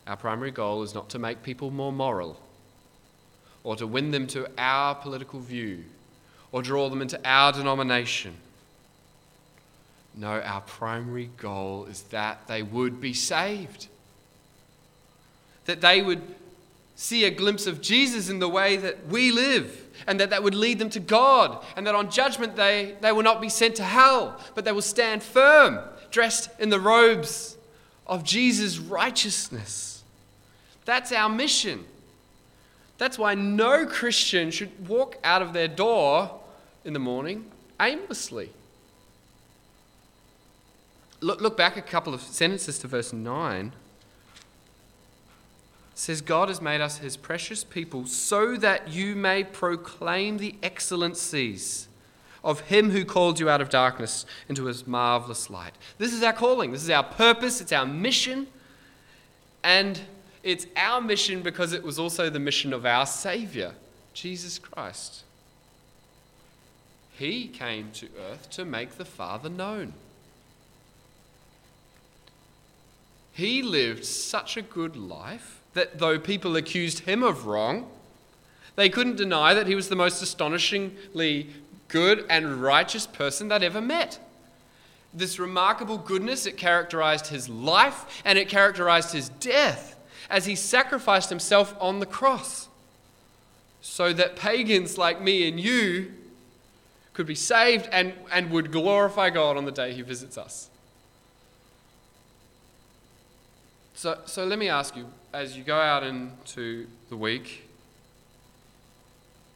Our 0.07 0.17
primary 0.17 0.51
goal 0.51 0.83
is 0.83 0.95
not 0.95 1.09
to 1.11 1.19
make 1.19 1.43
people 1.43 1.71
more 1.71 1.93
moral 1.93 2.41
or 3.63 3.77
to 3.77 3.87
win 3.87 4.11
them 4.11 4.27
to 4.29 4.49
our 4.59 4.95
political 4.95 5.41
view 5.41 5.85
or 6.53 6.63
draw 6.63 6.89
them 6.91 7.01
into 7.01 7.19
our 7.25 7.53
denomination. 7.53 8.35
No, 10.15 10.41
our 10.41 10.61
primary 10.61 11.31
goal 11.37 11.87
is 11.87 12.03
that 12.05 12.47
they 12.47 12.63
would 12.63 13.01
be 13.01 13.15
saved. 13.15 13.89
That 15.65 15.81
they 15.81 16.03
would 16.03 16.23
see 16.97 17.25
a 17.25 17.31
glimpse 17.31 17.67
of 17.67 17.81
Jesus 17.81 18.29
in 18.29 18.39
the 18.39 18.49
way 18.49 18.77
that 18.77 19.09
we 19.09 19.31
live, 19.31 19.87
and 20.07 20.21
that 20.21 20.31
that 20.31 20.43
would 20.43 20.55
lead 20.55 20.79
them 20.79 20.91
to 20.91 21.01
God, 21.01 21.65
and 21.77 21.87
that 21.87 21.95
on 21.95 22.11
judgment 22.11 22.57
day 22.57 22.97
they 23.01 23.13
will 23.13 23.23
not 23.23 23.41
be 23.41 23.49
sent 23.49 23.77
to 23.77 23.85
hell, 23.85 24.41
but 24.55 24.65
they 24.65 24.73
will 24.73 24.83
stand 24.83 25.23
firm, 25.23 25.81
dressed 26.11 26.49
in 26.59 26.71
the 26.71 26.81
robes 26.81 27.57
of 28.07 28.23
Jesus' 28.23 28.79
righteousness. 28.79 30.03
That's 30.85 31.13
our 31.13 31.29
mission. 31.29 31.85
That's 32.99 33.19
why 33.19 33.35
no 33.35 33.87
Christian 33.87 34.51
should 34.51 34.89
walk 34.89 35.19
out 35.25 35.43
of 35.43 35.53
their 35.53 35.69
door 35.69 36.41
in 36.85 36.93
the 36.93 36.99
morning 36.99 37.51
aimlessly. 37.81 38.51
Look, 41.21 41.41
look 41.41 41.57
back 41.57 41.77
a 41.77 41.83
couple 41.83 42.15
of 42.15 42.21
sentences 42.21 42.79
to 42.81 42.87
verse 42.87 43.13
9. 43.13 43.73
Says, 45.95 46.21
God 46.21 46.49
has 46.49 46.61
made 46.61 46.81
us 46.81 46.99
his 46.99 47.17
precious 47.17 47.63
people 47.63 48.07
so 48.07 48.57
that 48.57 48.89
you 48.89 49.15
may 49.15 49.45
proclaim 49.45 50.39
the 50.39 50.57
excellencies 50.63 51.89
of 52.43 52.61
him 52.63 52.91
who 52.91 53.05
called 53.05 53.39
you 53.39 53.49
out 53.49 53.61
of 53.61 53.71
darkness 53.71 54.27
into 54.49 54.65
his 54.67 54.87
marvelous 54.87 55.49
light. 55.49 55.75
This 55.99 56.13
is 56.13 56.23
our 56.23 56.33
calling, 56.33 56.73
this 56.73 56.83
is 56.83 56.91
our 56.91 57.05
purpose, 57.05 57.61
it's 57.61 57.73
our 57.73 57.87
mission. 57.87 58.49
And 59.63 59.99
it's 60.43 60.67
our 60.77 61.01
mission 61.01 61.41
because 61.41 61.73
it 61.73 61.83
was 61.83 61.99
also 61.99 62.29
the 62.29 62.39
mission 62.39 62.75
of 62.75 62.85
our 62.85 63.07
Savior, 63.07 63.73
Jesus 64.13 64.59
Christ. 64.59 65.23
He 67.17 67.49
came 67.49 67.91
to 67.93 68.09
earth 68.31 68.51
to 68.51 68.65
make 68.67 68.97
the 68.97 69.07
Father 69.07 69.49
known. 69.49 69.95
He 73.33 73.63
lived 73.63 74.05
such 74.05 74.57
a 74.57 74.63
good 74.63 74.97
life 74.97 75.63
that 75.75 75.99
though 75.99 76.19
people 76.19 76.57
accused 76.57 77.01
him 77.01 77.23
of 77.23 77.47
wrong, 77.47 77.91
they 78.77 78.89
couldn't 78.89 79.17
deny 79.17 79.55
that 79.55 79.67
he 79.67 79.75
was 79.75 79.89
the 79.89 79.97
most 79.97 80.23
astonishingly 80.23 81.49
good 81.89 82.25
and 82.29 82.63
righteous 82.63 83.07
person 83.07 83.49
they'd 83.49 83.63
ever 83.63 83.81
met. 83.81 84.19
This 85.13 85.39
remarkable 85.39 85.99
goodness, 85.99 86.47
it 86.47 86.57
characterized 86.57 87.29
his 87.29 87.49
life 87.49 88.23
and 88.25 88.37
it 88.39 88.49
characterized 88.49 89.13
his 89.13 89.29
death 89.29 89.97
as 90.29 90.47
he 90.47 90.57
sacrificed 90.57 91.29
himself 91.29 91.75
on 91.81 92.01
the 92.01 92.07
cross 92.07 92.69
so 93.81 94.13
that 94.13 94.35
pagans 94.35 94.99
like 94.99 95.21
me 95.21 95.47
and 95.47 95.61
you 95.61 96.13
could 97.13 97.27
be 97.27 97.35
saved 97.35 97.89
and, 97.93 98.13
and 98.33 98.51
would 98.51 98.73
glorify 98.73 99.31
God 99.31 99.57
on 99.57 99.65
the 99.65 99.71
day 99.71 99.93
he 99.93 100.03
visits 100.03 100.37
us. 100.37 100.69
So, 103.95 104.19
so 104.27 104.45
let 104.45 104.59
me 104.59 104.69
ask 104.69 104.97
you, 104.97 105.07
as 105.35 105.57
you 105.57 105.65
go 105.65 105.77
out 105.77 106.05
into 106.05 106.87
the 107.09 107.17
week, 107.17 107.69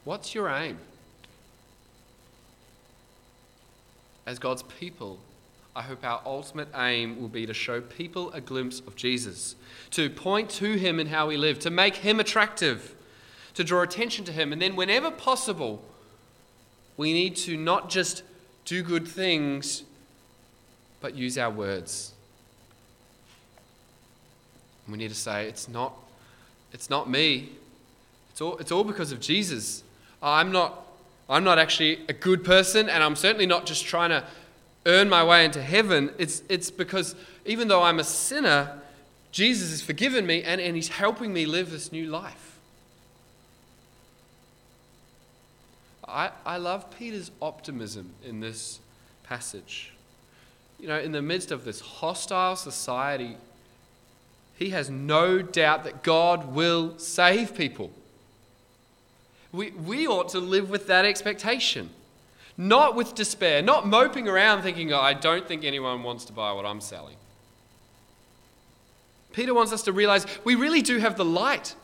what's 0.02 0.34
your 0.34 0.48
aim? 0.48 0.76
As 4.26 4.40
God's 4.40 4.64
people, 4.64 5.20
I 5.76 5.82
hope 5.82 6.04
our 6.04 6.20
ultimate 6.26 6.68
aim 6.74 7.20
will 7.20 7.28
be 7.28 7.46
to 7.46 7.54
show 7.54 7.80
people 7.80 8.32
a 8.32 8.40
glimpse 8.40 8.80
of 8.80 8.96
Jesus, 8.96 9.54
to 9.92 10.10
point 10.10 10.50
to 10.50 10.74
him 10.74 10.98
in 10.98 11.06
how 11.06 11.28
we 11.28 11.36
live, 11.36 11.60
to 11.60 11.70
make 11.70 11.94
him 11.94 12.18
attractive, 12.18 12.96
to 13.54 13.62
draw 13.62 13.82
attention 13.82 14.24
to 14.24 14.32
him, 14.32 14.52
and 14.52 14.60
then, 14.60 14.74
whenever 14.74 15.12
possible, 15.12 15.84
we 16.96 17.12
need 17.12 17.36
to 17.36 17.56
not 17.56 17.88
just 17.88 18.24
do 18.64 18.82
good 18.82 19.06
things, 19.06 19.84
but 21.00 21.14
use 21.14 21.38
our 21.38 21.50
words. 21.50 22.14
We 24.88 24.96
need 24.96 25.08
to 25.08 25.14
say, 25.14 25.46
it's 25.46 25.68
not, 25.68 25.94
it's 26.72 26.88
not 26.88 27.08
me. 27.08 27.50
It's 28.30 28.40
all, 28.40 28.56
it's 28.58 28.72
all 28.72 28.84
because 28.84 29.12
of 29.12 29.20
Jesus. 29.20 29.82
I'm 30.22 30.50
not, 30.50 30.86
I'm 31.28 31.44
not 31.44 31.58
actually 31.58 32.00
a 32.08 32.12
good 32.12 32.44
person, 32.44 32.88
and 32.88 33.02
I'm 33.02 33.16
certainly 33.16 33.46
not 33.46 33.66
just 33.66 33.84
trying 33.84 34.10
to 34.10 34.24
earn 34.86 35.08
my 35.08 35.22
way 35.22 35.44
into 35.44 35.62
heaven. 35.62 36.10
It's, 36.18 36.42
it's 36.48 36.70
because 36.70 37.14
even 37.44 37.68
though 37.68 37.82
I'm 37.82 37.98
a 37.98 38.04
sinner, 38.04 38.80
Jesus 39.30 39.70
has 39.70 39.82
forgiven 39.82 40.26
me 40.26 40.42
and, 40.42 40.60
and 40.60 40.74
He's 40.74 40.88
helping 40.88 41.32
me 41.32 41.46
live 41.46 41.70
this 41.70 41.92
new 41.92 42.06
life. 42.06 42.58
I, 46.06 46.30
I 46.46 46.56
love 46.56 46.90
Peter's 46.98 47.30
optimism 47.42 48.10
in 48.24 48.40
this 48.40 48.80
passage. 49.24 49.92
You 50.80 50.88
know, 50.88 50.98
in 50.98 51.12
the 51.12 51.20
midst 51.20 51.50
of 51.50 51.64
this 51.64 51.80
hostile 51.80 52.56
society, 52.56 53.36
he 54.58 54.70
has 54.70 54.90
no 54.90 55.40
doubt 55.40 55.84
that 55.84 56.02
God 56.02 56.52
will 56.52 56.98
save 56.98 57.54
people. 57.54 57.92
We, 59.52 59.70
we 59.70 60.06
ought 60.06 60.30
to 60.30 60.40
live 60.40 60.68
with 60.68 60.88
that 60.88 61.04
expectation, 61.04 61.90
not 62.56 62.96
with 62.96 63.14
despair, 63.14 63.62
not 63.62 63.86
moping 63.86 64.26
around 64.26 64.62
thinking, 64.62 64.92
oh, 64.92 65.00
I 65.00 65.14
don't 65.14 65.46
think 65.46 65.64
anyone 65.64 66.02
wants 66.02 66.24
to 66.24 66.32
buy 66.32 66.52
what 66.52 66.66
I'm 66.66 66.80
selling. 66.80 67.16
Peter 69.32 69.54
wants 69.54 69.72
us 69.72 69.82
to 69.82 69.92
realize 69.92 70.26
we 70.44 70.56
really 70.56 70.82
do 70.82 70.98
have 70.98 71.16
the 71.16 71.24
light 71.24 71.76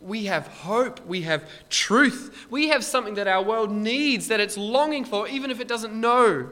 we 0.00 0.24
have 0.24 0.48
hope, 0.48 1.04
we 1.06 1.22
have 1.22 1.48
truth, 1.70 2.46
we 2.50 2.68
have 2.68 2.84
something 2.84 3.14
that 3.14 3.28
our 3.28 3.42
world 3.42 3.70
needs, 3.70 4.28
that 4.28 4.40
it's 4.40 4.56
longing 4.56 5.04
for, 5.04 5.28
even 5.28 5.50
if 5.50 5.60
it 5.60 5.68
doesn't 5.68 5.94
know 5.94 6.50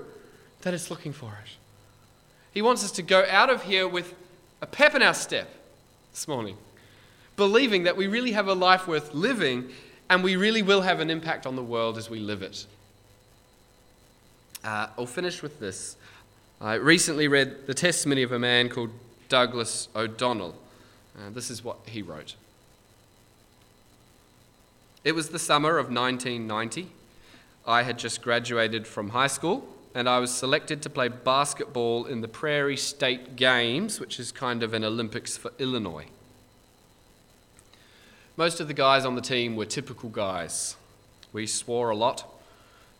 that 0.62 0.72
it's 0.72 0.90
looking 0.90 1.12
for 1.12 1.36
it. 1.44 1.50
He 2.52 2.62
wants 2.62 2.84
us 2.84 2.92
to 2.92 3.02
go 3.02 3.26
out 3.28 3.50
of 3.50 3.64
here 3.64 3.88
with 3.88 4.14
a 4.62 4.66
pep 4.66 4.94
in 4.94 5.02
our 5.02 5.14
step 5.14 5.48
this 6.20 6.28
morning, 6.28 6.58
believing 7.36 7.84
that 7.84 7.96
we 7.96 8.06
really 8.06 8.32
have 8.32 8.46
a 8.46 8.52
life 8.52 8.86
worth 8.86 9.14
living 9.14 9.70
and 10.10 10.22
we 10.22 10.36
really 10.36 10.60
will 10.60 10.82
have 10.82 11.00
an 11.00 11.08
impact 11.08 11.46
on 11.46 11.56
the 11.56 11.62
world 11.62 11.96
as 11.96 12.10
we 12.10 12.18
live 12.18 12.42
it. 12.42 12.66
Uh, 14.62 14.88
I'll 14.98 15.06
finish 15.06 15.42
with 15.42 15.58
this. 15.60 15.96
I 16.60 16.74
recently 16.74 17.26
read 17.26 17.66
the 17.66 17.72
testimony 17.72 18.22
of 18.22 18.32
a 18.32 18.38
man 18.38 18.68
called 18.68 18.90
Douglas 19.30 19.88
O'Donnell. 19.96 20.54
Uh, 21.16 21.30
this 21.30 21.50
is 21.50 21.64
what 21.64 21.78
he 21.86 22.02
wrote. 22.02 22.34
It 25.02 25.12
was 25.12 25.30
the 25.30 25.38
summer 25.38 25.78
of 25.78 25.86
1990. 25.86 26.90
I 27.66 27.82
had 27.82 27.98
just 27.98 28.20
graduated 28.20 28.86
from 28.86 29.08
high 29.08 29.26
school 29.26 29.66
and 29.94 30.08
I 30.08 30.18
was 30.18 30.32
selected 30.32 30.82
to 30.82 30.90
play 30.90 31.08
basketball 31.08 32.06
in 32.06 32.20
the 32.20 32.28
Prairie 32.28 32.76
State 32.76 33.36
Games, 33.36 33.98
which 33.98 34.20
is 34.20 34.30
kind 34.30 34.62
of 34.62 34.72
an 34.72 34.84
Olympics 34.84 35.36
for 35.36 35.52
Illinois. 35.58 36.06
Most 38.36 38.60
of 38.60 38.68
the 38.68 38.74
guys 38.74 39.04
on 39.04 39.16
the 39.16 39.20
team 39.20 39.56
were 39.56 39.66
typical 39.66 40.08
guys. 40.08 40.76
We 41.32 41.46
swore 41.46 41.90
a 41.90 41.96
lot, 41.96 42.24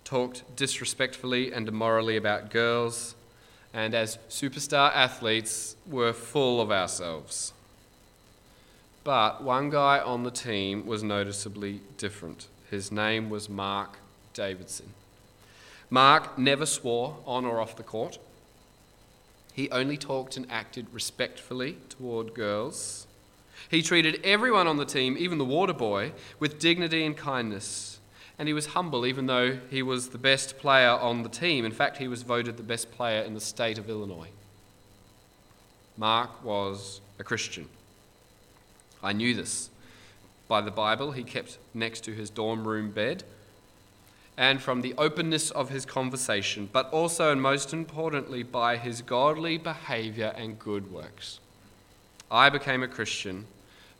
talked 0.04 0.56
disrespectfully 0.56 1.52
and 1.52 1.68
immorally 1.68 2.16
about 2.16 2.50
girls, 2.50 3.14
and 3.72 3.94
as 3.94 4.18
superstar 4.28 4.90
athletes, 4.94 5.76
were 5.86 6.12
full 6.12 6.60
of 6.60 6.70
ourselves. 6.70 7.52
But 9.04 9.42
one 9.42 9.70
guy 9.70 9.98
on 9.98 10.24
the 10.24 10.30
team 10.30 10.86
was 10.86 11.02
noticeably 11.02 11.80
different. 11.96 12.48
His 12.70 12.92
name 12.92 13.30
was 13.30 13.48
Mark 13.48 13.98
Davidson. 14.34 14.92
Mark 15.90 16.38
never 16.38 16.64
swore 16.64 17.18
on 17.26 17.44
or 17.44 17.60
off 17.60 17.76
the 17.76 17.82
court. 17.82 18.18
He 19.52 19.68
only 19.70 19.96
talked 19.96 20.36
and 20.36 20.46
acted 20.50 20.86
respectfully 20.92 21.76
toward 21.88 22.32
girls. 22.32 23.08
He 23.68 23.82
treated 23.82 24.20
everyone 24.24 24.68
on 24.68 24.76
the 24.76 24.84
team, 24.84 25.16
even 25.18 25.38
the 25.38 25.44
water 25.44 25.72
boy, 25.72 26.12
with 26.38 26.60
dignity 26.60 27.04
and 27.04 27.16
kindness. 27.16 27.98
And 28.38 28.48
he 28.48 28.54
was 28.54 28.66
humble, 28.66 29.04
even 29.04 29.26
though 29.26 29.58
he 29.68 29.82
was 29.82 30.08
the 30.08 30.18
best 30.18 30.58
player 30.58 30.90
on 30.90 31.24
the 31.24 31.28
team. 31.28 31.64
In 31.64 31.72
fact, 31.72 31.98
he 31.98 32.08
was 32.08 32.22
voted 32.22 32.56
the 32.56 32.62
best 32.62 32.90
player 32.90 33.22
in 33.22 33.34
the 33.34 33.40
state 33.40 33.76
of 33.76 33.90
Illinois. 33.90 34.30
Mark 35.96 36.42
was 36.42 37.00
a 37.18 37.24
Christian. 37.24 37.68
I 39.02 39.12
knew 39.12 39.34
this 39.34 39.68
by 40.48 40.60
the 40.60 40.70
Bible 40.70 41.12
he 41.12 41.22
kept 41.22 41.58
next 41.74 42.00
to 42.04 42.12
his 42.12 42.30
dorm 42.30 42.66
room 42.66 42.90
bed, 42.90 43.24
and 44.40 44.62
from 44.62 44.80
the 44.80 44.94
openness 44.96 45.50
of 45.50 45.68
his 45.68 45.84
conversation, 45.84 46.66
but 46.72 46.90
also 46.94 47.30
and 47.30 47.42
most 47.42 47.74
importantly 47.74 48.42
by 48.42 48.78
his 48.78 49.02
godly 49.02 49.58
behavior 49.58 50.32
and 50.34 50.58
good 50.58 50.90
works. 50.90 51.40
I 52.30 52.48
became 52.48 52.82
a 52.82 52.88
Christian 52.88 53.44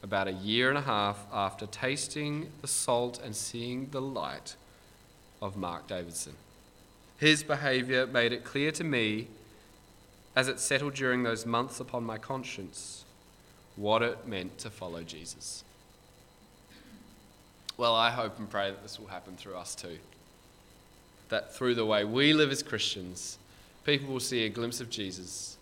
about 0.03 0.29
a 0.29 0.33
year 0.33 0.70
and 0.70 0.79
a 0.79 0.81
half 0.81 1.26
after 1.31 1.66
tasting 1.66 2.50
the 2.62 2.66
salt 2.66 3.20
and 3.22 3.37
seeing 3.37 3.90
the 3.90 4.00
light 4.00 4.57
of 5.42 5.59
Mark 5.59 5.87
Davidson. 5.87 6.37
His 7.18 7.42
behavior 7.42 8.07
made 8.07 8.33
it 8.33 8.42
clear 8.42 8.70
to 8.72 8.83
me 8.83 9.29
as 10.35 10.48
it 10.48 10.59
settled 10.59 10.94
during 10.94 11.22
those 11.22 11.44
months 11.44 11.81
upon 11.81 12.03
my 12.03 12.16
conscience 12.16 13.05
what 13.76 14.00
it 14.00 14.26
meant 14.26 14.57
to 14.57 14.70
follow 14.70 15.03
Jesus. 15.03 15.64
Well, 17.76 17.94
I 17.94 18.09
hope 18.11 18.38
and 18.38 18.48
pray 18.48 18.70
that 18.70 18.83
this 18.83 18.98
will 18.98 19.09
happen 19.09 19.37
through 19.37 19.57
us 19.57 19.74
too. 19.74 19.98
That 21.30 21.54
through 21.54 21.76
the 21.76 21.86
way 21.86 22.04
we 22.04 22.32
live 22.32 22.50
as 22.50 22.62
Christians, 22.62 23.38
people 23.84 24.12
will 24.12 24.20
see 24.20 24.44
a 24.44 24.48
glimpse 24.48 24.80
of 24.80 24.90
Jesus, 24.90 25.56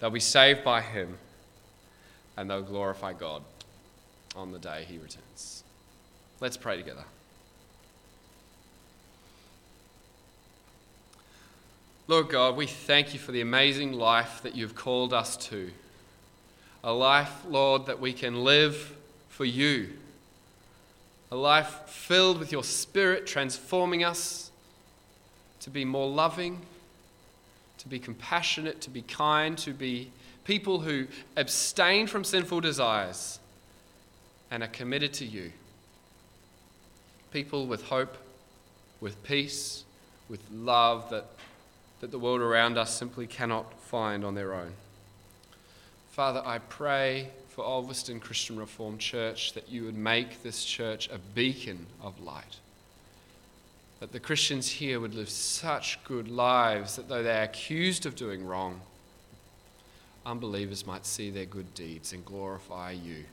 they'll 0.00 0.10
be 0.10 0.20
saved 0.20 0.64
by 0.64 0.80
him, 0.80 1.18
and 2.36 2.50
they'll 2.50 2.62
glorify 2.62 3.12
God. 3.12 3.42
on 4.34 4.52
the 4.52 4.58
day 4.58 4.84
he 4.86 4.98
returns. 4.98 5.64
Let's 6.40 6.58
pray 6.58 6.76
together. 6.76 7.04
Lord 12.08 12.28
God, 12.28 12.56
we 12.56 12.66
thank 12.66 13.14
you 13.14 13.18
for 13.18 13.32
the 13.32 13.40
amazing 13.40 13.92
life 13.94 14.42
that 14.42 14.54
you've 14.54 14.74
called 14.76 15.12
us 15.12 15.36
to. 15.48 15.70
A 16.84 16.92
life, 16.92 17.32
Lord, 17.48 17.86
that 17.86 17.98
we 17.98 18.12
can 18.12 18.44
live 18.44 18.94
for 19.28 19.44
you. 19.44 19.88
A 21.32 21.36
life 21.36 21.80
filled 21.86 22.38
with 22.38 22.52
your 22.52 22.62
Spirit 22.62 23.26
transforming 23.26 24.04
us 24.04 24.45
to 25.66 25.70
be 25.70 25.84
more 25.84 26.08
loving, 26.08 26.60
to 27.78 27.88
be 27.88 27.98
compassionate, 27.98 28.80
to 28.80 28.88
be 28.88 29.02
kind, 29.02 29.58
to 29.58 29.72
be 29.72 30.12
people 30.44 30.78
who 30.78 31.08
abstain 31.36 32.06
from 32.06 32.22
sinful 32.22 32.60
desires 32.60 33.40
and 34.48 34.62
are 34.62 34.68
committed 34.68 35.12
to 35.12 35.24
you. 35.24 35.50
People 37.32 37.66
with 37.66 37.82
hope, 37.82 38.16
with 39.00 39.20
peace, 39.24 39.82
with 40.28 40.40
love 40.52 41.10
that, 41.10 41.26
that 41.98 42.12
the 42.12 42.18
world 42.20 42.42
around 42.42 42.78
us 42.78 42.96
simply 42.96 43.26
cannot 43.26 43.76
find 43.80 44.24
on 44.24 44.36
their 44.36 44.54
own. 44.54 44.72
Father, 46.12 46.42
I 46.46 46.58
pray 46.58 47.30
for 47.48 47.64
Ulverstone 47.64 48.20
Christian 48.20 48.56
Reformed 48.56 49.00
Church 49.00 49.52
that 49.54 49.68
you 49.68 49.82
would 49.82 49.96
make 49.96 50.44
this 50.44 50.64
church 50.64 51.08
a 51.10 51.18
beacon 51.34 51.86
of 52.00 52.20
light. 52.20 52.60
That 54.06 54.12
the 54.12 54.20
Christians 54.20 54.68
here 54.68 55.00
would 55.00 55.14
live 55.14 55.28
such 55.28 55.98
good 56.04 56.28
lives 56.28 56.94
that 56.94 57.08
though 57.08 57.24
they 57.24 57.40
are 57.40 57.42
accused 57.42 58.06
of 58.06 58.14
doing 58.14 58.46
wrong, 58.46 58.80
unbelievers 60.24 60.86
might 60.86 61.04
see 61.04 61.28
their 61.28 61.44
good 61.44 61.74
deeds 61.74 62.12
and 62.12 62.24
glorify 62.24 62.92
you. 62.92 63.24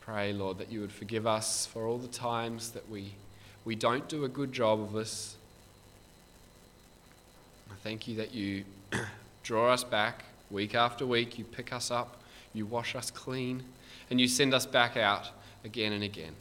Pray, 0.00 0.32
Lord, 0.32 0.58
that 0.58 0.72
you 0.72 0.80
would 0.80 0.90
forgive 0.90 1.24
us 1.24 1.66
for 1.66 1.86
all 1.86 1.98
the 1.98 2.08
times 2.08 2.72
that 2.72 2.90
we, 2.90 3.12
we 3.64 3.76
don't 3.76 4.08
do 4.08 4.24
a 4.24 4.28
good 4.28 4.52
job 4.52 4.80
of 4.80 4.92
this. 4.92 5.36
I 7.70 7.74
thank 7.84 8.08
you 8.08 8.16
that 8.16 8.34
you 8.34 8.64
draw 9.44 9.72
us 9.72 9.84
back 9.84 10.24
week 10.50 10.74
after 10.74 11.06
week, 11.06 11.38
you 11.38 11.44
pick 11.44 11.72
us 11.72 11.92
up, 11.92 12.20
you 12.52 12.66
wash 12.66 12.96
us 12.96 13.08
clean, 13.08 13.62
and 14.10 14.20
you 14.20 14.26
send 14.26 14.52
us 14.52 14.66
back 14.66 14.96
out 14.96 15.30
again 15.64 15.92
and 15.92 16.02
again. 16.02 16.32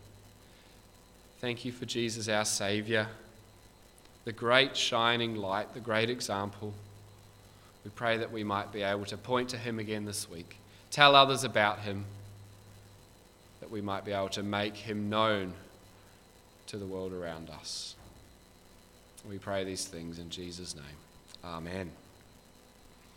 Thank 1.40 1.66
you 1.66 1.72
for 1.72 1.86
Jesus, 1.86 2.30
our 2.30 2.46
Saviour, 2.46 3.08
the 4.24 4.32
great 4.32 4.76
shining 4.76 5.36
light, 5.36 5.74
the 5.74 5.80
great 5.80 6.10
example. 6.10 6.74
We 7.84 7.92
pray 7.92 8.18
that 8.18 8.32
we 8.32 8.44
might 8.44 8.72
be 8.72 8.82
able 8.82 9.06
to 9.06 9.18
point 9.18 9.50
to 9.50 9.58
him 9.58 9.78
again 9.78 10.06
this 10.06 10.30
week, 10.30 10.58
tell 10.92 11.16
others 11.16 11.44
about 11.44 11.80
him, 11.80 12.06
that 13.60 13.70
we 13.70 13.82
might 13.82 14.06
be 14.06 14.12
able 14.12 14.30
to 14.30 14.44
make 14.44 14.78
him 14.78 15.10
known 15.10 15.54
to 16.68 16.78
the 16.78 16.86
world 16.86 17.14
around 17.14 17.50
us. 17.50 17.96
We 19.28 19.38
pray 19.38 19.64
these 19.64 19.86
things 19.86 20.20
in 20.20 20.30
Jesus' 20.30 20.76
name. 20.76 20.86
Amen. 21.44 21.92